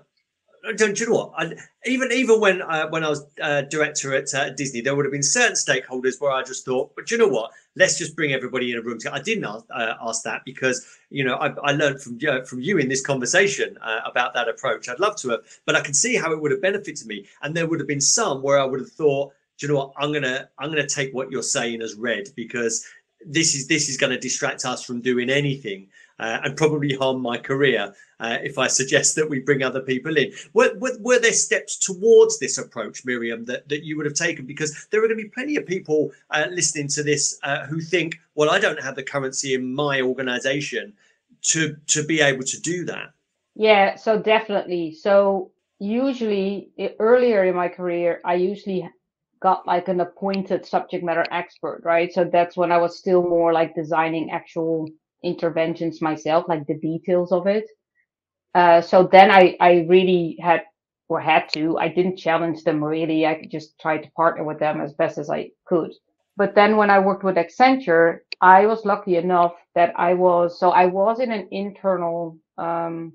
[0.78, 1.32] don't you know what?
[1.38, 5.06] I, even even when uh, when I was uh, director at uh, Disney, there would
[5.06, 7.52] have been certain stakeholders where I just thought, but you know what?
[7.76, 9.00] Let's just bring everybody in a room.
[9.12, 12.62] I didn't ask, uh, ask that because you know I, I learned from uh, from
[12.62, 14.88] you in this conversation uh, about that approach.
[14.88, 17.26] I'd love to have, but I can see how it would have benefited me.
[17.42, 19.94] And there would have been some where I would have thought, you know what?
[19.98, 22.86] I'm gonna I'm gonna take what you're saying as read because
[23.26, 25.88] this is this is going to distract us from doing anything
[26.20, 30.16] uh, and probably harm my career uh, if I suggest that we bring other people
[30.18, 30.32] in.
[30.54, 34.46] Were, were, were there steps towards this approach, Mirjam, that, that you would have taken?
[34.46, 37.82] Because there are going to be plenty of people uh, listening to this uh, who
[37.82, 40.94] think, well, I don't have the currency in my organization
[41.42, 43.14] to to be able to do that.
[43.56, 44.94] Yeah, so definitely.
[44.94, 46.70] So usually
[47.00, 48.88] earlier in my career, I usually
[49.42, 52.14] got like an appointed subject matter expert, right?
[52.14, 54.88] So that's when I was still more like designing actual
[55.24, 57.66] interventions myself, like the details of it.
[58.54, 60.64] Uh, so then I, I really had
[61.10, 63.26] or had to, I didn't challenge them really.
[63.26, 65.92] I just tried to partner with them as best as I could.
[66.38, 70.72] But then when I worked with Accenture, I was lucky enough that I was so
[70.72, 73.14] I was in an internal um,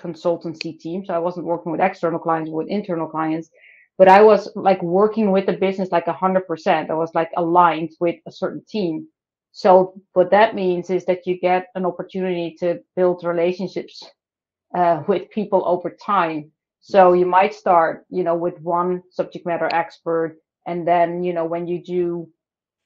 [0.00, 3.50] consultancy team, so I wasn't working with external clients, with internal clients,
[3.96, 6.90] but I was like working with the business like a hundred percent.
[6.90, 9.08] I was like aligned with a certain team.
[9.52, 14.02] So what that means is that you get an opportunity to build relationships
[14.76, 16.50] uh, with people over time.
[16.80, 21.44] So you might start, you know, with one subject matter expert, and then you know
[21.46, 22.28] when you do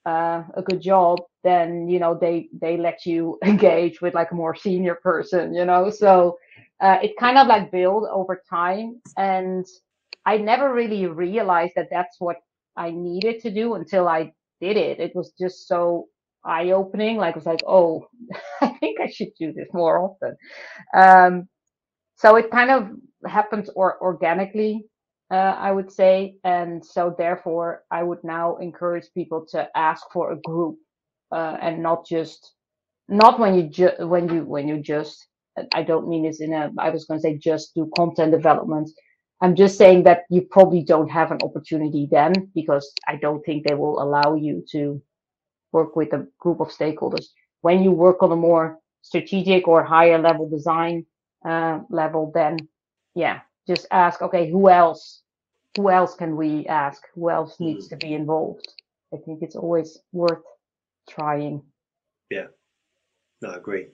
[0.06, 4.34] uh, a good job, then you know they they let you engage with like a
[4.34, 5.90] more senior person, you know.
[5.90, 6.38] So
[6.80, 9.66] uh, it kind of like build over time, and
[10.26, 12.36] I never really realized that that's what
[12.76, 15.00] I needed to do until I did it.
[15.00, 16.08] It was just so
[16.44, 17.16] eye opening.
[17.18, 18.06] Like, it was like, oh,
[18.62, 20.36] I think I should do this more often.
[20.94, 21.48] Um,
[22.16, 22.88] so it kind of
[23.30, 24.86] happens or organically,
[25.30, 26.36] uh, I would say.
[26.44, 30.78] And so therefore, I would now encourage people to ask for a group
[31.32, 32.54] uh, and not just
[33.08, 35.26] not when you just when you when you just
[35.74, 38.90] I don't mean this in a I was going to say just do content development
[39.42, 43.66] I'm just saying that you probably don't have an opportunity then because I don't think
[43.66, 45.02] they will allow you to
[45.72, 47.26] work with a group of stakeholders.
[47.62, 51.06] When you work on a more strategic or higher level design
[51.44, 52.58] uh, level, then
[53.14, 55.22] yeah, just ask, okay, who else?
[55.76, 57.02] Who else can we ask?
[57.14, 58.66] Who else needs to be involved?
[59.12, 60.42] I think it's always worth
[61.08, 61.62] trying.
[62.30, 62.46] Yeah,
[63.40, 63.86] no, I agree.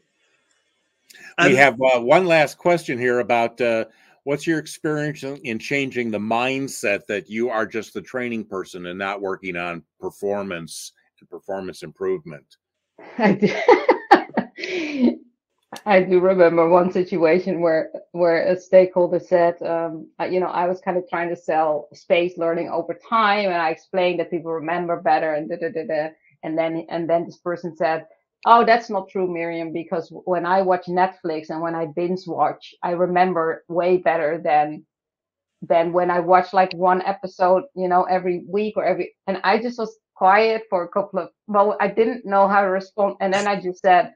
[1.39, 3.87] Um, we have uh, one last question here about uh,
[4.25, 8.99] what's your experience in changing the mindset that you are just the training person and
[8.99, 12.57] not working on performance and performance improvement?
[13.19, 15.19] I do,
[15.87, 20.81] I do remember one situation where where a stakeholder said, um, you know, I was
[20.81, 25.01] kind of trying to sell space learning over time, and I explained that people remember
[25.01, 26.09] better, and da da da da.
[26.43, 28.07] And then and then this person said,
[28.47, 32.75] Oh, that's not true, Mirjam, because when I watch Netflix and when I binge watch,
[32.83, 34.87] I remember way better than
[35.63, 39.61] than when I watch like one episode, you know, every week or every and I
[39.61, 43.17] just was quiet for a couple of well, I didn't know how to respond.
[43.21, 44.13] And then I just said,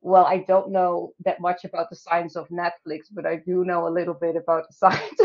[0.00, 3.86] Well, I don't know that much about the science of Netflix, but I do know
[3.88, 5.20] a little bit about the science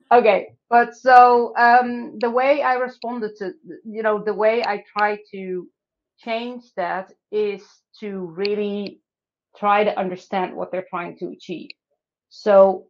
[0.12, 3.52] okay but so um, the way I responded to,
[3.84, 5.68] you know, the way I try to
[6.18, 7.62] change that is
[8.00, 9.00] to really
[9.56, 11.70] try to understand what they're trying to achieve.
[12.28, 12.88] So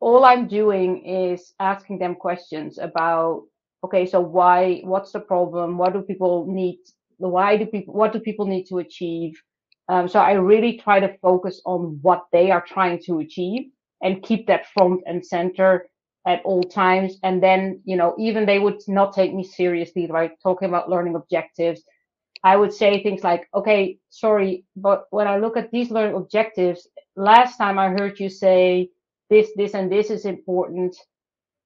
[0.00, 3.44] all I'm doing is asking them questions about,
[3.84, 5.78] okay, so why, what's the problem?
[5.78, 6.78] What do people need?
[7.18, 9.40] Why do people, what do people need to achieve?
[9.88, 13.70] Um, so I really try to focus on what they are trying to achieve
[14.02, 15.88] and keep that front and center
[16.26, 17.18] at all times.
[17.22, 20.32] And then, you know, even they would not take me seriously, right?
[20.42, 21.82] Talking about learning objectives.
[22.44, 26.86] I would say things like, okay, sorry, but when I look at these learning objectives,
[27.16, 28.90] last time I heard you say
[29.30, 30.96] this, this, and this is important.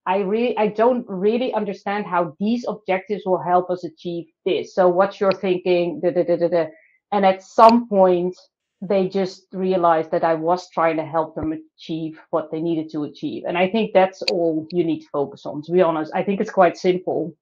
[0.07, 4.75] I really, I don't really understand how these objectives will help us achieve this.
[4.75, 6.01] So what's your thinking?
[6.01, 6.67] Da, da, da, da, da.
[7.13, 8.37] And at some point,
[8.83, 13.05] they just realized that I was trying to help them achieve what they needed to
[13.05, 13.45] achieve.
[13.47, 16.13] And I think that's all you need to focus on, to be honest.
[16.15, 17.37] I think it's quite simple.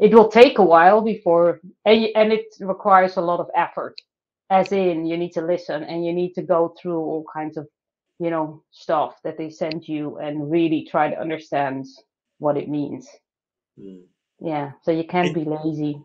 [0.00, 3.96] It will take a while before, and, and it requires a lot of effort,
[4.50, 7.66] as in you need to listen and you need to go through all kinds of,
[8.18, 11.86] you know, stuff that they send you and really try to understand
[12.38, 13.08] what it means.
[13.78, 14.02] Mm.
[14.40, 14.72] Yeah.
[14.82, 16.00] So you can't it, be lazy.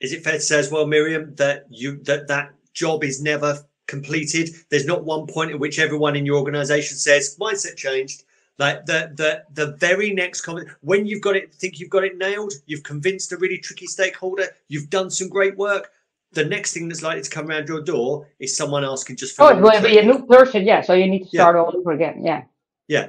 [0.00, 3.64] Is it fair to say as well, Mirjam, that you, that that job is never
[3.86, 4.50] completed.
[4.70, 8.24] There's not one point at which everyone in your organization says mindset changed.
[8.58, 12.16] Like the the the very next comment, when you've got it, think you've got it
[12.16, 15.90] nailed, you've convinced a really tricky stakeholder, you've done some great work.
[16.34, 19.44] The next thing that's likely to come around your door is someone asking just for.
[19.44, 20.80] Oh, it will be a new person, yeah.
[20.80, 21.62] So you need to start yeah.
[21.62, 22.44] all over again, yeah.
[22.88, 23.08] Yeah,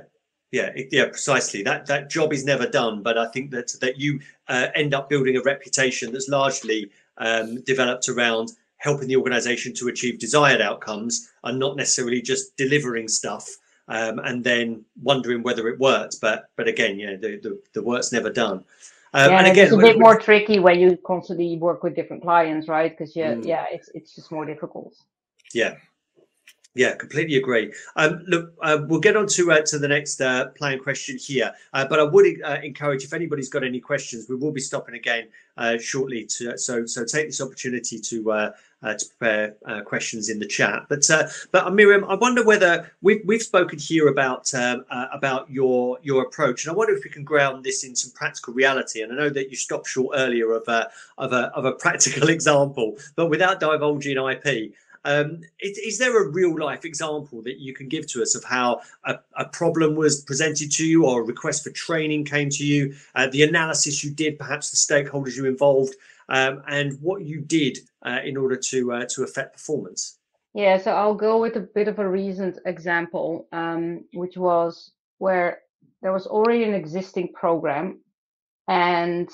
[0.51, 1.63] yeah, yeah, precisely.
[1.63, 5.09] That that job is never done, but I think that that you uh, end up
[5.09, 11.31] building a reputation that's largely um, developed around helping the organization to achieve desired outcomes
[11.43, 13.49] and not necessarily just delivering stuff
[13.87, 16.15] um, and then wondering whether it works.
[16.15, 18.63] But but again, you know, the, the, the work's never done.
[19.15, 22.21] Um, yeah, and again, it's a bit more tricky when you constantly work with different
[22.21, 22.91] clients, right?
[22.91, 23.45] Because yeah, mm.
[23.45, 24.93] yeah, it's it's just more difficult.
[25.53, 25.75] Yeah,
[26.75, 27.73] yeah, completely agree.
[27.95, 31.53] Um, look, uh, we'll get on to uh, to the next uh, plan question here,
[31.73, 34.95] uh, but I would uh, encourage if anybody's got any questions, we will be stopping
[34.95, 36.25] again uh, shortly.
[36.25, 38.51] To so so take this opportunity to
[38.83, 39.55] to prepare
[39.85, 40.85] questions in the chat.
[40.89, 41.07] But
[41.51, 46.65] but Mirjam, I wonder whether we've we've spoken here about um, about your your approach,
[46.65, 49.01] and I wonder if we can ground this in some practical reality.
[49.01, 52.27] And I know that you stopped short earlier of a of a of a practical
[52.37, 54.73] example, but without divulging IP.
[55.05, 58.43] Um, is, is, there a real life example that you can give to us of
[58.43, 62.65] how a, a, problem was presented to you or a request for training came to
[62.65, 65.93] you, uh, the analysis you did, perhaps the stakeholders you involved,
[66.29, 70.17] um, and what you did uh, in order to uh, to affect performance?
[70.55, 75.59] Yeah, so I'll go with a bit of a recent example, um, which was where
[76.01, 77.99] there was already an existing program
[78.67, 79.29] and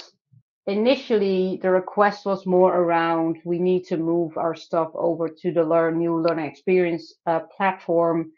[0.68, 5.64] initially the request was more around we need to move our stuff over to the
[5.64, 8.32] learn new learning experience uh, platform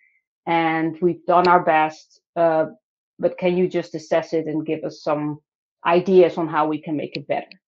[0.47, 2.65] and we've done our best uh,
[3.19, 5.39] but can you just assess it and give us some
[5.85, 7.59] ideas on how we can make it better?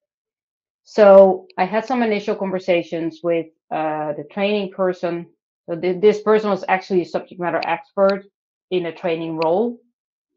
[0.84, 5.28] So i had some initial conversations with uh, the training person.
[5.68, 8.24] So th- this person was actually a subject matter expert
[8.72, 9.80] in a training role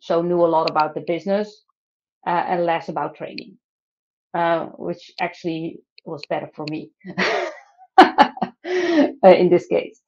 [0.00, 1.64] so knew a lot about the business
[2.26, 3.56] uh, and less about training
[4.34, 6.90] uh, which actually was better for me
[7.98, 8.30] uh,
[9.24, 10.00] in this case.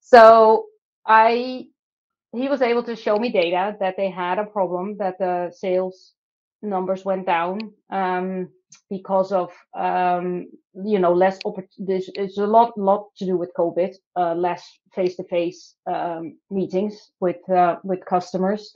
[0.00, 0.66] So
[1.06, 1.66] I,
[2.32, 6.14] he was able to show me data that they had a problem that the sales
[6.62, 8.48] numbers went down um,
[8.88, 10.46] because of um,
[10.84, 11.38] you know less
[11.78, 14.64] there's, it's a lot lot to do with COVID, uh, less
[14.94, 15.74] face to face
[16.50, 18.72] meetings with uh, with customers.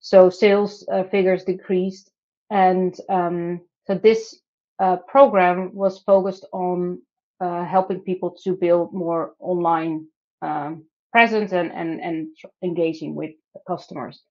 [0.00, 2.10] So sales uh, figures decreased,
[2.50, 4.40] and um, so this
[4.78, 7.00] uh, program was focused on
[7.40, 10.06] uh, helping people to build more online
[10.42, 12.28] um, presence and, and, and
[12.62, 13.32] engaging with
[13.66, 14.22] customers.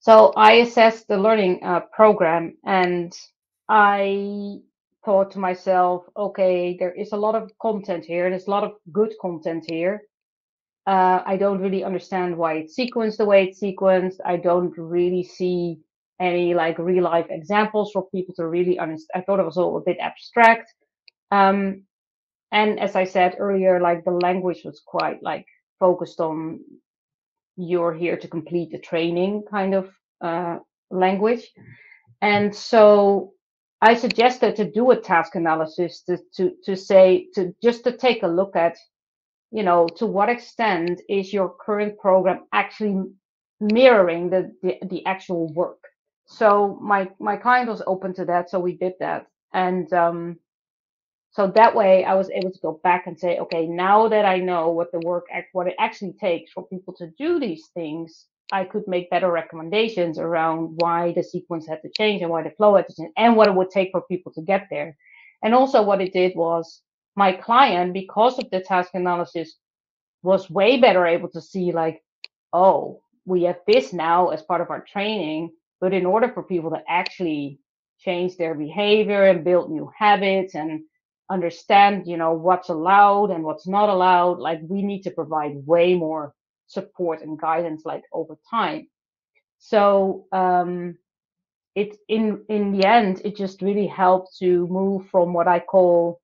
[0.00, 3.12] So I assessed the learning uh, program and
[3.68, 4.58] I
[5.04, 8.26] thought to myself, okay, there is a lot of content here.
[8.26, 10.02] and There's a lot of good content here.
[10.86, 14.18] Uh, I don't really understand why it's sequenced the way it's sequenced.
[14.24, 15.78] I don't really see
[16.20, 19.22] any like real life examples for people to really understand.
[19.22, 20.72] I thought it was all a bit abstract.
[21.30, 21.84] Um,
[22.52, 25.46] and as I said earlier, like the language was quite like
[25.78, 26.60] focused on
[27.56, 29.90] you're here to complete the training kind of
[30.20, 30.58] uh,
[30.90, 31.48] language.
[32.20, 33.32] And so
[33.80, 38.22] I suggested to do a task analysis to, to, to say, to just to take
[38.22, 38.76] a look at,
[39.52, 43.02] you know, to what extent is your current program actually
[43.60, 45.78] mirroring the, the, the actual work
[46.30, 50.38] so my my client was open to that, so we did that, and um,
[51.32, 54.38] so that way I was able to go back and say, okay, now that I
[54.38, 58.64] know what the work what it actually takes for people to do these things, I
[58.64, 62.76] could make better recommendations around why the sequence had to change and why the flow
[62.76, 64.96] had to change, and what it would take for people to get there.
[65.42, 66.80] And also, what it did was
[67.16, 69.56] my client, because of the task analysis,
[70.22, 72.02] was way better able to see like,
[72.52, 75.50] oh, we have this now as part of our training
[75.80, 77.58] but in order for people to actually
[77.98, 80.82] change their behavior and build new habits and
[81.30, 85.94] understand, you know, what's allowed and what's not allowed, like we need to provide way
[85.94, 86.34] more
[86.66, 88.88] support and guidance like over time.
[89.58, 90.96] So um
[91.74, 96.20] it in in the end it just really helped to move from what I call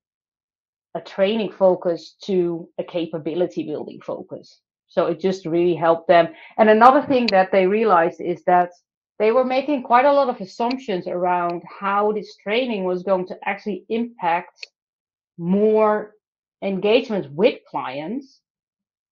[0.95, 4.59] a training focus to a capability building focus.
[4.87, 6.29] So it just really helped them.
[6.57, 8.71] And another thing that they realized is that
[9.19, 13.37] they were making quite a lot of assumptions around how this training was going to
[13.43, 14.67] actually impact
[15.37, 16.13] more
[16.61, 18.41] engagements with clients.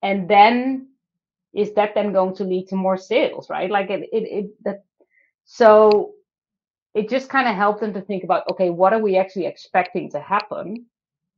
[0.04, 0.90] And then
[1.54, 3.72] is that then going to lead to more sales right?
[3.72, 4.84] Like it it, it that
[5.46, 6.12] so
[6.94, 10.12] it just kind of helped them to think about okay what are we actually expecting
[10.12, 10.86] to happen?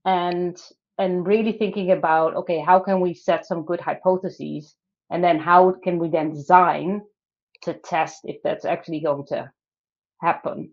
[0.05, 0.59] And
[0.97, 4.76] and really thinking about okay how can we set some good hypotheses?
[5.09, 7.01] And then how can we then design
[7.64, 9.51] to test if that's actually going to
[10.22, 10.72] happen.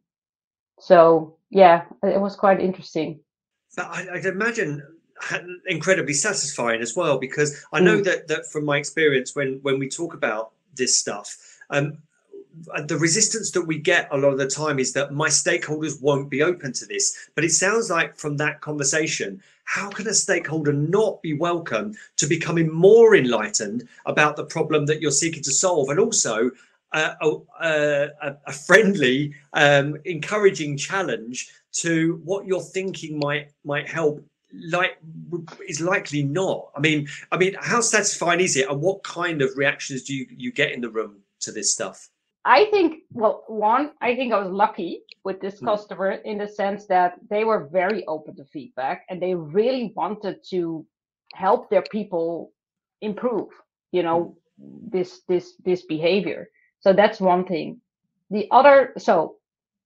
[0.80, 3.20] So yeah, it was quite interesting.
[3.78, 4.82] I, I'd imagine
[5.66, 8.04] incredibly satisfying as well because I know mm.
[8.04, 11.36] that that from my experience when when we talk about this stuff,
[11.70, 11.98] um,
[12.86, 16.30] the resistance that we get a lot of the time is that my stakeholders won't
[16.30, 17.28] be open to this.
[17.34, 22.26] But it sounds like from that conversation, how can a stakeholder not be welcome to
[22.26, 26.50] becoming more enlightened about the problem that you're seeking to solve and also
[26.94, 34.24] a, a, a friendly, um, encouraging challenge to what you're thinking might might help
[34.68, 34.96] like
[35.68, 39.50] is likely not i mean i mean how satisfying is it and what kind of
[39.56, 42.08] reactions do you you get in the room to this stuff
[42.44, 45.66] I think, well, one, I think I was lucky with this Mm.
[45.66, 50.44] customer in the sense that they were very open to feedback and they really wanted
[50.50, 50.86] to
[51.32, 52.52] help their people
[53.00, 53.48] improve,
[53.92, 56.50] you know, this this this behavior.
[56.84, 57.80] So that's one thing.
[58.30, 59.36] The other, so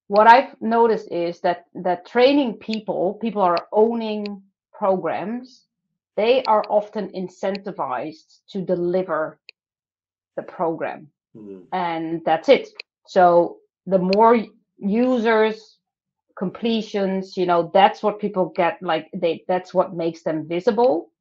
[0.09, 4.42] what I've noticed is that that training people, people are owning
[4.74, 5.66] programs,
[6.16, 9.40] they are often incentivized to deliver
[10.36, 11.66] the program Mm.
[11.72, 12.68] and that's it.
[13.07, 14.38] So the more
[14.78, 15.78] users,
[16.38, 21.12] completions, you know, that's what people get like they that's what makes them visible.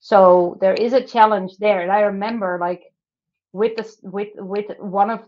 [0.00, 1.82] So there is a challenge there.
[1.82, 2.91] And I remember like
[3.52, 5.20] with this with with one of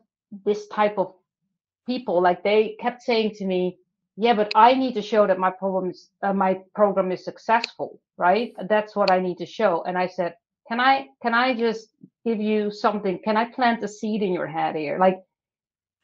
[0.45, 1.15] this type of
[1.87, 3.79] people, like they kept saying to me,
[4.17, 8.01] yeah, but I need to show that my problem is uh, my program is successful,
[8.17, 8.55] right?
[8.69, 9.83] That's what I need to show.
[9.87, 10.37] And I said,
[10.69, 11.89] can I can I just
[12.25, 13.19] give you something?
[13.25, 14.99] Can I plant a seed in your head here?
[14.99, 15.23] Like,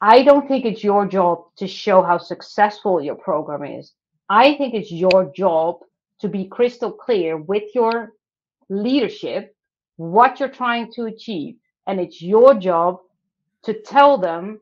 [0.01, 3.93] I don't think it's your job to show how successful your program is.
[4.29, 5.79] I think it's your job
[6.19, 8.13] to be crystal clear with your
[8.69, 9.55] leadership
[9.97, 11.55] what you're trying to achieve.
[11.87, 12.99] And it's your job
[13.63, 14.59] to tell them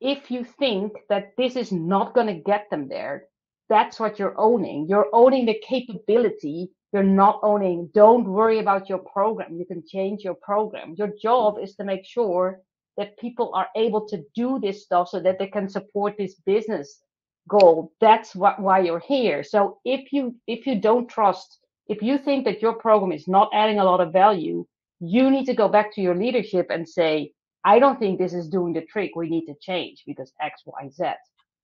[0.00, 3.24] if you think that this is not going to get them there,
[3.68, 4.86] that's what you're owning.
[4.88, 6.70] You're owning the capability.
[6.92, 9.58] You're not owning, don't worry about your program.
[9.58, 10.94] You can change your program.
[10.96, 12.60] Your job is to make sure
[12.96, 17.00] that people are able to do this stuff so that they can support this business
[17.48, 17.92] goal.
[18.00, 19.42] That's what, why you're here.
[19.42, 21.58] So if you, if you don't trust,
[21.88, 24.64] if you think that your program is not adding a lot of value,
[25.06, 27.32] you need to go back to your leadership and say,
[27.64, 29.12] I don't think this is doing the trick.
[29.16, 31.04] We need to change because X, Y, Z.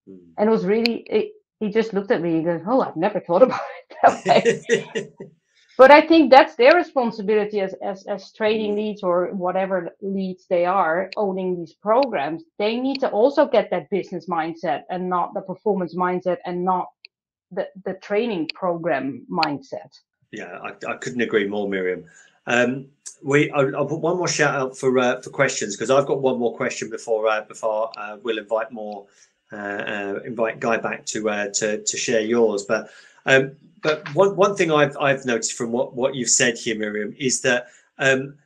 [0.09, 0.19] Mm.
[0.39, 3.21] And it was really, it, he just looked at me and goes, Oh, I've never
[3.21, 3.61] thought about
[3.91, 4.65] it that
[4.97, 5.11] way.
[5.79, 10.65] but I think that's their responsibility as, as, as training leads or whatever leads they
[10.65, 12.43] are owning these programs.
[12.59, 16.89] They need to also get that business mindset and not the performance mindset and not
[17.51, 19.91] the, the training program mindset.
[20.33, 22.05] Yeah, I, I couldn't agree more, Mirjam.
[22.47, 22.87] Um,
[23.23, 26.23] we, I'll, I'll, put one more shout out for uh, for questions because I've got
[26.23, 29.07] one more question before uh, before uh, we'll invite more
[29.53, 32.65] uh, uh, invite Guy back to uh, to to share yours.
[32.65, 32.91] But
[33.27, 37.15] um, but one one thing I've I've noticed from what what you've said here, Mirjam,
[37.19, 37.67] is that
[37.99, 38.37] um,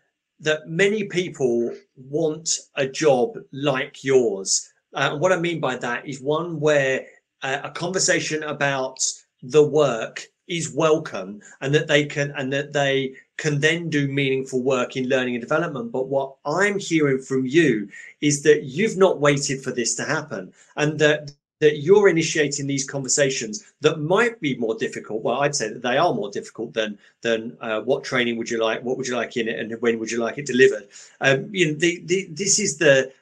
[0.40, 4.72] that many people want a job like yours.
[4.92, 7.06] and what I mean by that is one where
[7.42, 8.98] a conversation about
[9.42, 14.62] the work is welcome and that they can and that they can then do meaningful
[14.62, 15.92] work in learning and development.
[15.92, 17.88] But what i'm hearing from you
[18.20, 22.86] is that you've not waited for this to happen and that that you're initiating these
[22.86, 25.22] conversations that might be more difficult.
[25.22, 28.62] Well i'd say that they are more difficult than than uh, what training would you
[28.62, 30.88] like what would you like in it and when would you like it delivered.
[31.20, 33.12] Um, you know the, the this is the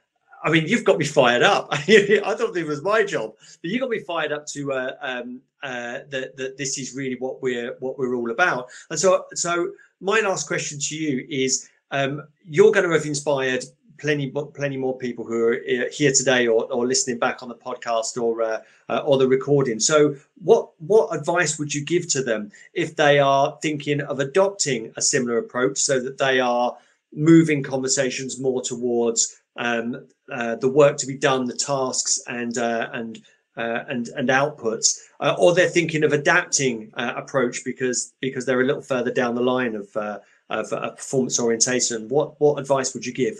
[0.44, 1.68] I mean, you've got me fired up.
[1.72, 5.40] I thought it was my job, but you got me fired up to uh, um,
[5.62, 8.68] uh, that that this is really what we're what we're all about.
[8.90, 13.64] And so, so my last question to you is: um, You're going to have inspired
[14.02, 17.54] plenty plenty more people who are uh, here today or, or listening back on the
[17.54, 19.78] podcast or uh, uh, or the recording.
[19.78, 24.92] So, what what advice would you give to them if they are thinking of adopting
[24.96, 26.76] a similar approach, so that they are
[27.14, 32.88] moving conversations more towards um, uh, the work to be done, the tasks and uh,
[32.92, 33.22] and
[33.56, 38.60] uh, and and outputs, uh, or they're thinking of adapting uh, approach because because they're
[38.60, 40.18] a little further down the line of uh,
[40.50, 42.08] of a performance orientation.
[42.08, 43.36] What what advice would you give?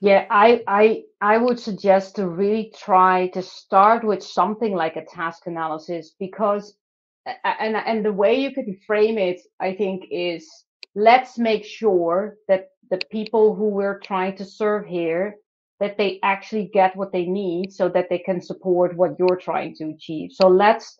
[0.00, 5.04] Yeah, I I I would suggest to really try to start with something like a
[5.04, 6.74] task analysis because
[7.44, 10.48] and and the way you can frame it, I think, is
[10.94, 15.36] let's make sure that the people who we're trying to serve here
[15.80, 19.74] that they actually get what they need so that they can support what you're trying
[19.74, 20.30] to achieve.
[20.32, 20.98] So let's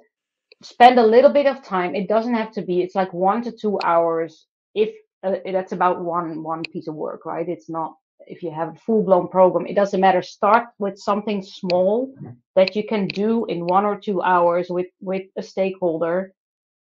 [0.63, 1.95] spend a little bit of time.
[1.95, 4.91] It doesn't have to be, it's like one to two hours if
[5.23, 7.49] uh, that's about one one piece of work, right?
[7.49, 7.95] It's not
[8.27, 10.23] if you have a full blown program, it doesn't matter.
[10.23, 12.15] Start with something small
[12.55, 16.33] that you can do in one or two hours with with a stakeholder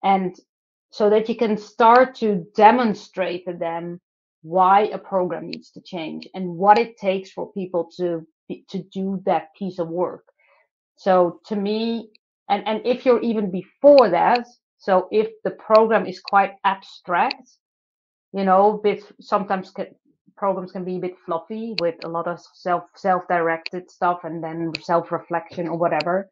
[0.04, 0.36] and
[0.92, 4.00] so that you can start to demonstrate to them
[4.42, 8.26] why a program needs to change and what it takes for people to
[8.70, 10.24] to do that piece of work.
[10.96, 12.10] So to me,
[12.50, 17.50] and and if you're even before that, so if the program is quite abstract,
[18.34, 19.88] you know, bit sometimes can,
[20.38, 24.44] programs can be a bit fluffy with a lot of self self directed stuff and
[24.44, 26.30] then self reflection or whatever.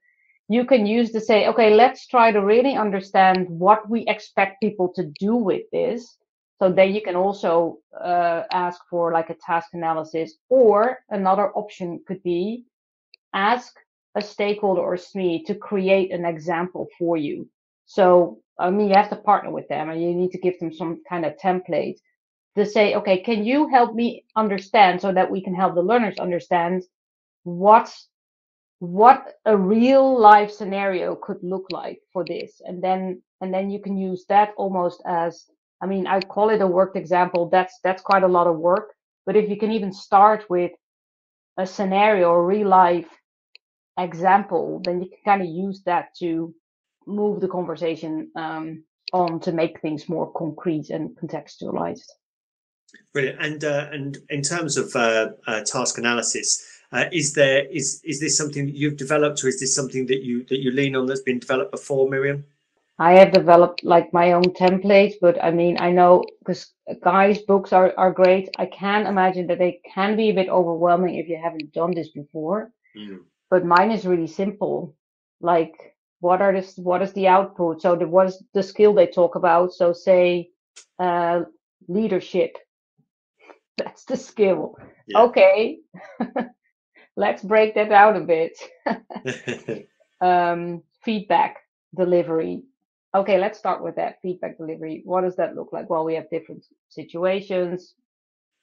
[0.50, 4.94] You can use to say, okay, let's try to really understand what we expect people
[4.96, 6.18] to do with this
[6.60, 12.02] so then you can also uh, ask for like a task analysis, or another option
[12.08, 12.66] could be
[13.34, 13.74] ask
[14.16, 17.48] a stakeholder or SME to create an example for you.
[17.86, 20.74] So, I mean, you have to partner with them and you need to give them
[20.74, 21.98] some kind of template
[22.56, 26.18] to say, okay, can you help me understand so that we can help the learners
[26.18, 26.84] understand
[27.44, 27.96] what
[28.80, 33.80] what a real life scenario could look like for this and then and then you
[33.80, 35.46] can use that almost as
[35.82, 37.50] i mean i call it a worked example.
[37.50, 38.94] That's that's quite a lot of work.
[39.26, 40.72] But if you can even start with
[41.58, 43.10] a scenario or real life
[44.00, 46.54] example then you can kind of use that to
[47.08, 52.10] move the conversation um, on to make things more concrete and contextualized.
[53.14, 53.42] Brilliant.
[53.42, 58.20] And uh, and in terms of uh, uh, task analysis uh, is there is is
[58.20, 61.06] this something that you've developed, or is this something that you that you lean on
[61.06, 62.44] that's been developed before, Mirjam?
[63.00, 66.74] I have developed like my own templates, but I mean I know because
[67.04, 68.50] Guy's books are are great.
[68.58, 72.10] I can imagine that they can be a bit overwhelming if you haven't done this
[72.10, 72.72] before.
[72.98, 73.20] Mm.
[73.50, 74.96] But mine is really simple.
[75.42, 75.76] Like
[76.20, 77.82] what are this what is the output?
[77.82, 79.74] So the what is the skill they talk about?
[79.74, 80.50] So say
[81.00, 81.42] uh
[81.88, 82.58] leadership.
[83.78, 84.76] That's the skill.
[85.08, 85.22] Yeah.
[85.24, 85.80] Okay.
[87.18, 88.58] let's break that out a bit.
[90.22, 91.58] um, feedback
[91.96, 92.64] delivery.
[93.16, 95.02] Okay, let's start with that feedback delivery.
[95.06, 95.90] What does that look like?
[95.90, 97.94] Well, we have different situations.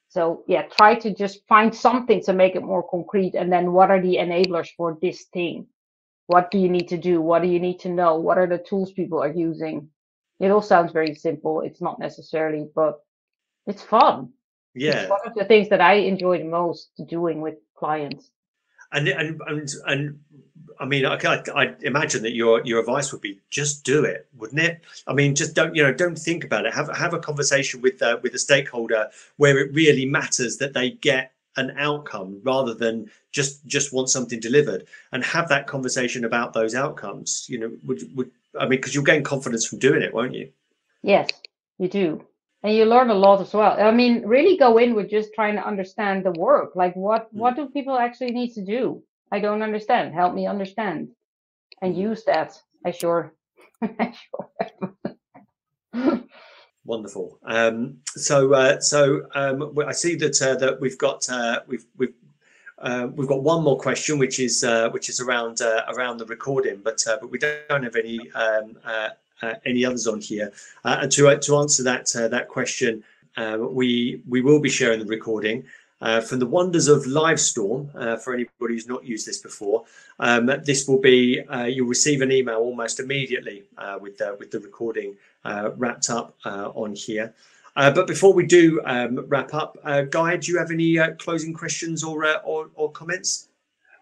[0.09, 3.35] So, yeah, try to just find something to make it more concrete.
[3.35, 5.67] And then, what are the enablers for this thing?
[6.27, 7.21] What do you need to do?
[7.21, 8.17] What do you need to know?
[8.17, 9.89] What are the tools people are using?
[10.41, 11.61] It all sounds very simple.
[11.63, 13.01] It's not necessarily, but
[13.67, 14.31] it's fun.
[14.75, 15.03] Yeah.
[15.03, 18.31] It's one of the things that I enjoy the most doing with clients
[18.95, 20.19] and and and, and
[20.81, 24.29] I mean, I, I, I, imagine that your your advice would be just do it,
[24.37, 24.83] wouldn't it?
[25.07, 26.75] I mean, just don't you know, don't think about it.
[26.75, 30.91] Have have a conversation with uh, with a stakeholder where it really matters that they
[30.91, 36.53] get an outcome rather than just just want something delivered, and have that conversation about
[36.53, 37.47] those outcomes.
[37.49, 40.51] You know, would would I mean, because you'll gain confidence from doing it, won't you?
[41.03, 41.29] Yes,
[41.79, 42.25] you do
[42.65, 45.55] and you learn a lot as well i mean really go in with just trying
[45.55, 47.39] to understand the work like what mm.
[47.39, 49.01] what do people actually need to do
[49.35, 51.01] i don't understand help me understand
[51.83, 51.99] and mm.
[52.11, 52.51] use that
[52.85, 53.35] as your,
[53.99, 54.45] as your
[56.85, 57.97] wonderful um,
[58.29, 59.57] so uh, so um,
[59.87, 62.15] i see that uh, that we've got uh, we've we've
[62.79, 66.27] uh, we've got one more question, which is uh, which is around uh, around the
[66.27, 68.77] recording, but but we don't have any um,
[69.45, 70.53] uh, any others on here.
[70.85, 73.03] Uh, and to uh, to answer that that question,
[73.59, 75.65] we we will be sharing the recording.
[76.01, 79.85] Uh, from the wonders of Livestorm, uh, for anybody who's not used this before,
[80.19, 83.63] um, this will be uh, you'll receive an email almost immediately
[84.01, 85.17] with the, with the recording
[85.77, 87.33] wrapped up on here.
[87.75, 89.79] but before we do um, wrap up,
[90.11, 93.49] Guy, do you have any closing questions or, or, or comments?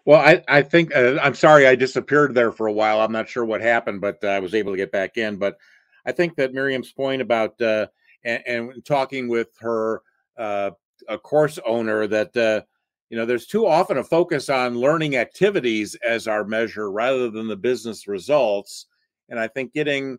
[0.05, 2.99] Well, I, I think uh, I'm sorry I disappeared there for a while.
[2.99, 5.37] I'm not sure what happened, but uh, I was able to get back in.
[5.37, 5.57] But
[6.05, 7.87] I think that Mirjam's point about uh,
[8.25, 10.01] and, and, talking with her
[10.37, 10.71] uh,
[11.07, 12.61] a course owner that uh,
[13.09, 17.47] you know there's too often a focus on learning activities as our measure rather than
[17.47, 18.87] the business results.
[19.29, 20.17] And I think getting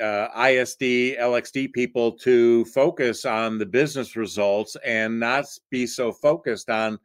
[0.00, 6.70] uh, ISD, LXD people to focus on the business results and not be so focused
[6.70, 6.98] on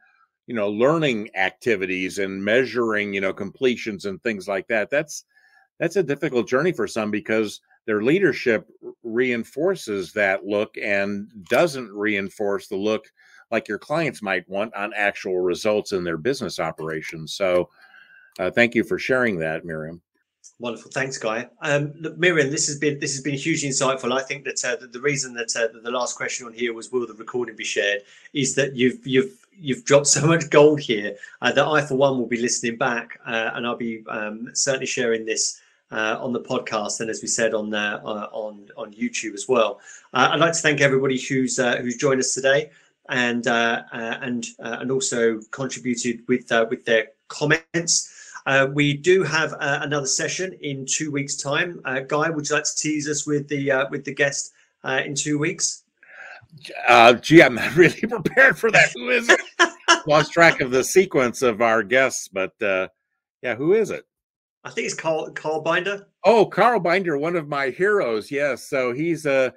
[0.47, 5.25] you know learning activities and measuring you know completions and things like that that's
[5.79, 8.67] that's a difficult journey for some because their leadership
[9.01, 13.05] reinforces that look and doesn't reinforce the look
[13.49, 17.69] like your clients might want on actual results in their business operations so
[18.39, 19.99] uh, thank you for sharing that mirjam
[20.59, 21.47] Wonderful, thanks, Guy.
[21.61, 24.11] Um, look, Mirjam, this has been this has been hugely insightful.
[24.11, 26.91] I think that, uh, the, the reason that, uh, the last question on here was
[26.91, 28.01] will the recording be shared
[28.33, 32.17] is that you've you've you've dropped so much gold here uh, that I, for one,
[32.17, 35.61] will be listening back, uh, and I'll be um, certainly sharing this
[35.91, 39.79] uh, on the podcast and, as we said, on uh, on on YouTube as well.
[40.13, 42.71] I'd like to thank everybody who's who's joined us today
[43.09, 48.13] and and and also contributed with with their comments.
[48.47, 51.81] Uh, we do have uh, another session in two weeks' time.
[51.83, 54.53] Uh, Guy, would you like to tease us with the uh, with the guest
[54.85, 55.83] uh, in two weeks?
[56.87, 58.91] Uh, gee, I'm not really prepared for that.
[58.95, 59.41] Who is it?
[60.07, 64.05] Lost track of the sequence of our guests, but yeah, who is it?
[64.67, 66.07] I think it's Carl Carl Binder.
[66.25, 68.29] Oh, Carl Binder, one of my heroes.
[68.29, 69.53] Yes, so he's a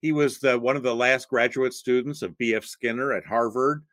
[0.00, 2.64] he was the one of the last graduate students of B.F.
[2.64, 3.84] Skinner at Harvard.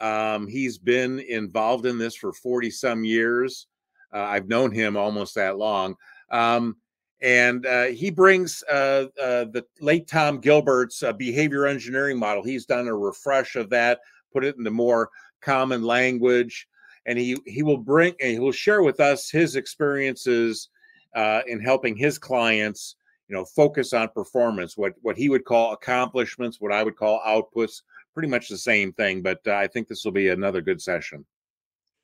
[0.00, 3.68] Um, he's been involved in this for 40 some years.
[4.12, 5.94] Uh, I've known him almost that long.
[6.30, 6.76] Um,
[7.22, 12.42] and uh, he brings uh, uh, the late Tom Gilbert's uh, behavior engineering model.
[12.42, 14.00] He's done a refresh of that,
[14.32, 15.08] put it into more
[15.40, 16.66] common language,
[17.06, 20.68] and he he will bring and he will share with us his experiences
[21.14, 22.96] uh, in helping his clients,
[23.28, 24.76] you know, focus on performance.
[24.76, 27.82] What what he would call accomplishments, what I would call outputs.
[28.12, 31.26] Pretty much the same thing, but uh, I think this will be another good session.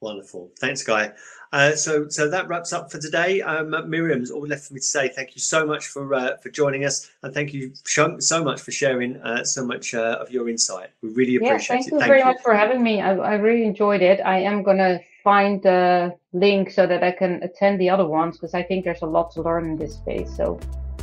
[0.03, 0.50] Wonderful.
[0.59, 1.12] Thanks, Guy.
[1.53, 3.40] Uh, so, so that wraps up for today.
[3.40, 6.48] Um, Mirjam's all left for me to say thank you so much for uh, for
[6.48, 10.48] joining us, and thank you so much for sharing uh, so much uh, of your
[10.48, 10.90] insight.
[11.03, 11.92] We really appreciate yeah, thank it.
[11.92, 13.00] You thank very you very much for having me.
[13.00, 14.20] I, I really enjoyed it.
[14.24, 18.55] I am gonna find the link so that I can attend the other ones because
[18.55, 20.34] I think there's a lot to learn in this space.
[20.34, 20.59] So,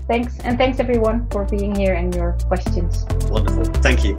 [0.07, 3.05] thanks, and thanks everyone for being here and your questions.
[3.29, 3.65] Wonderful.
[3.81, 4.17] Thank you.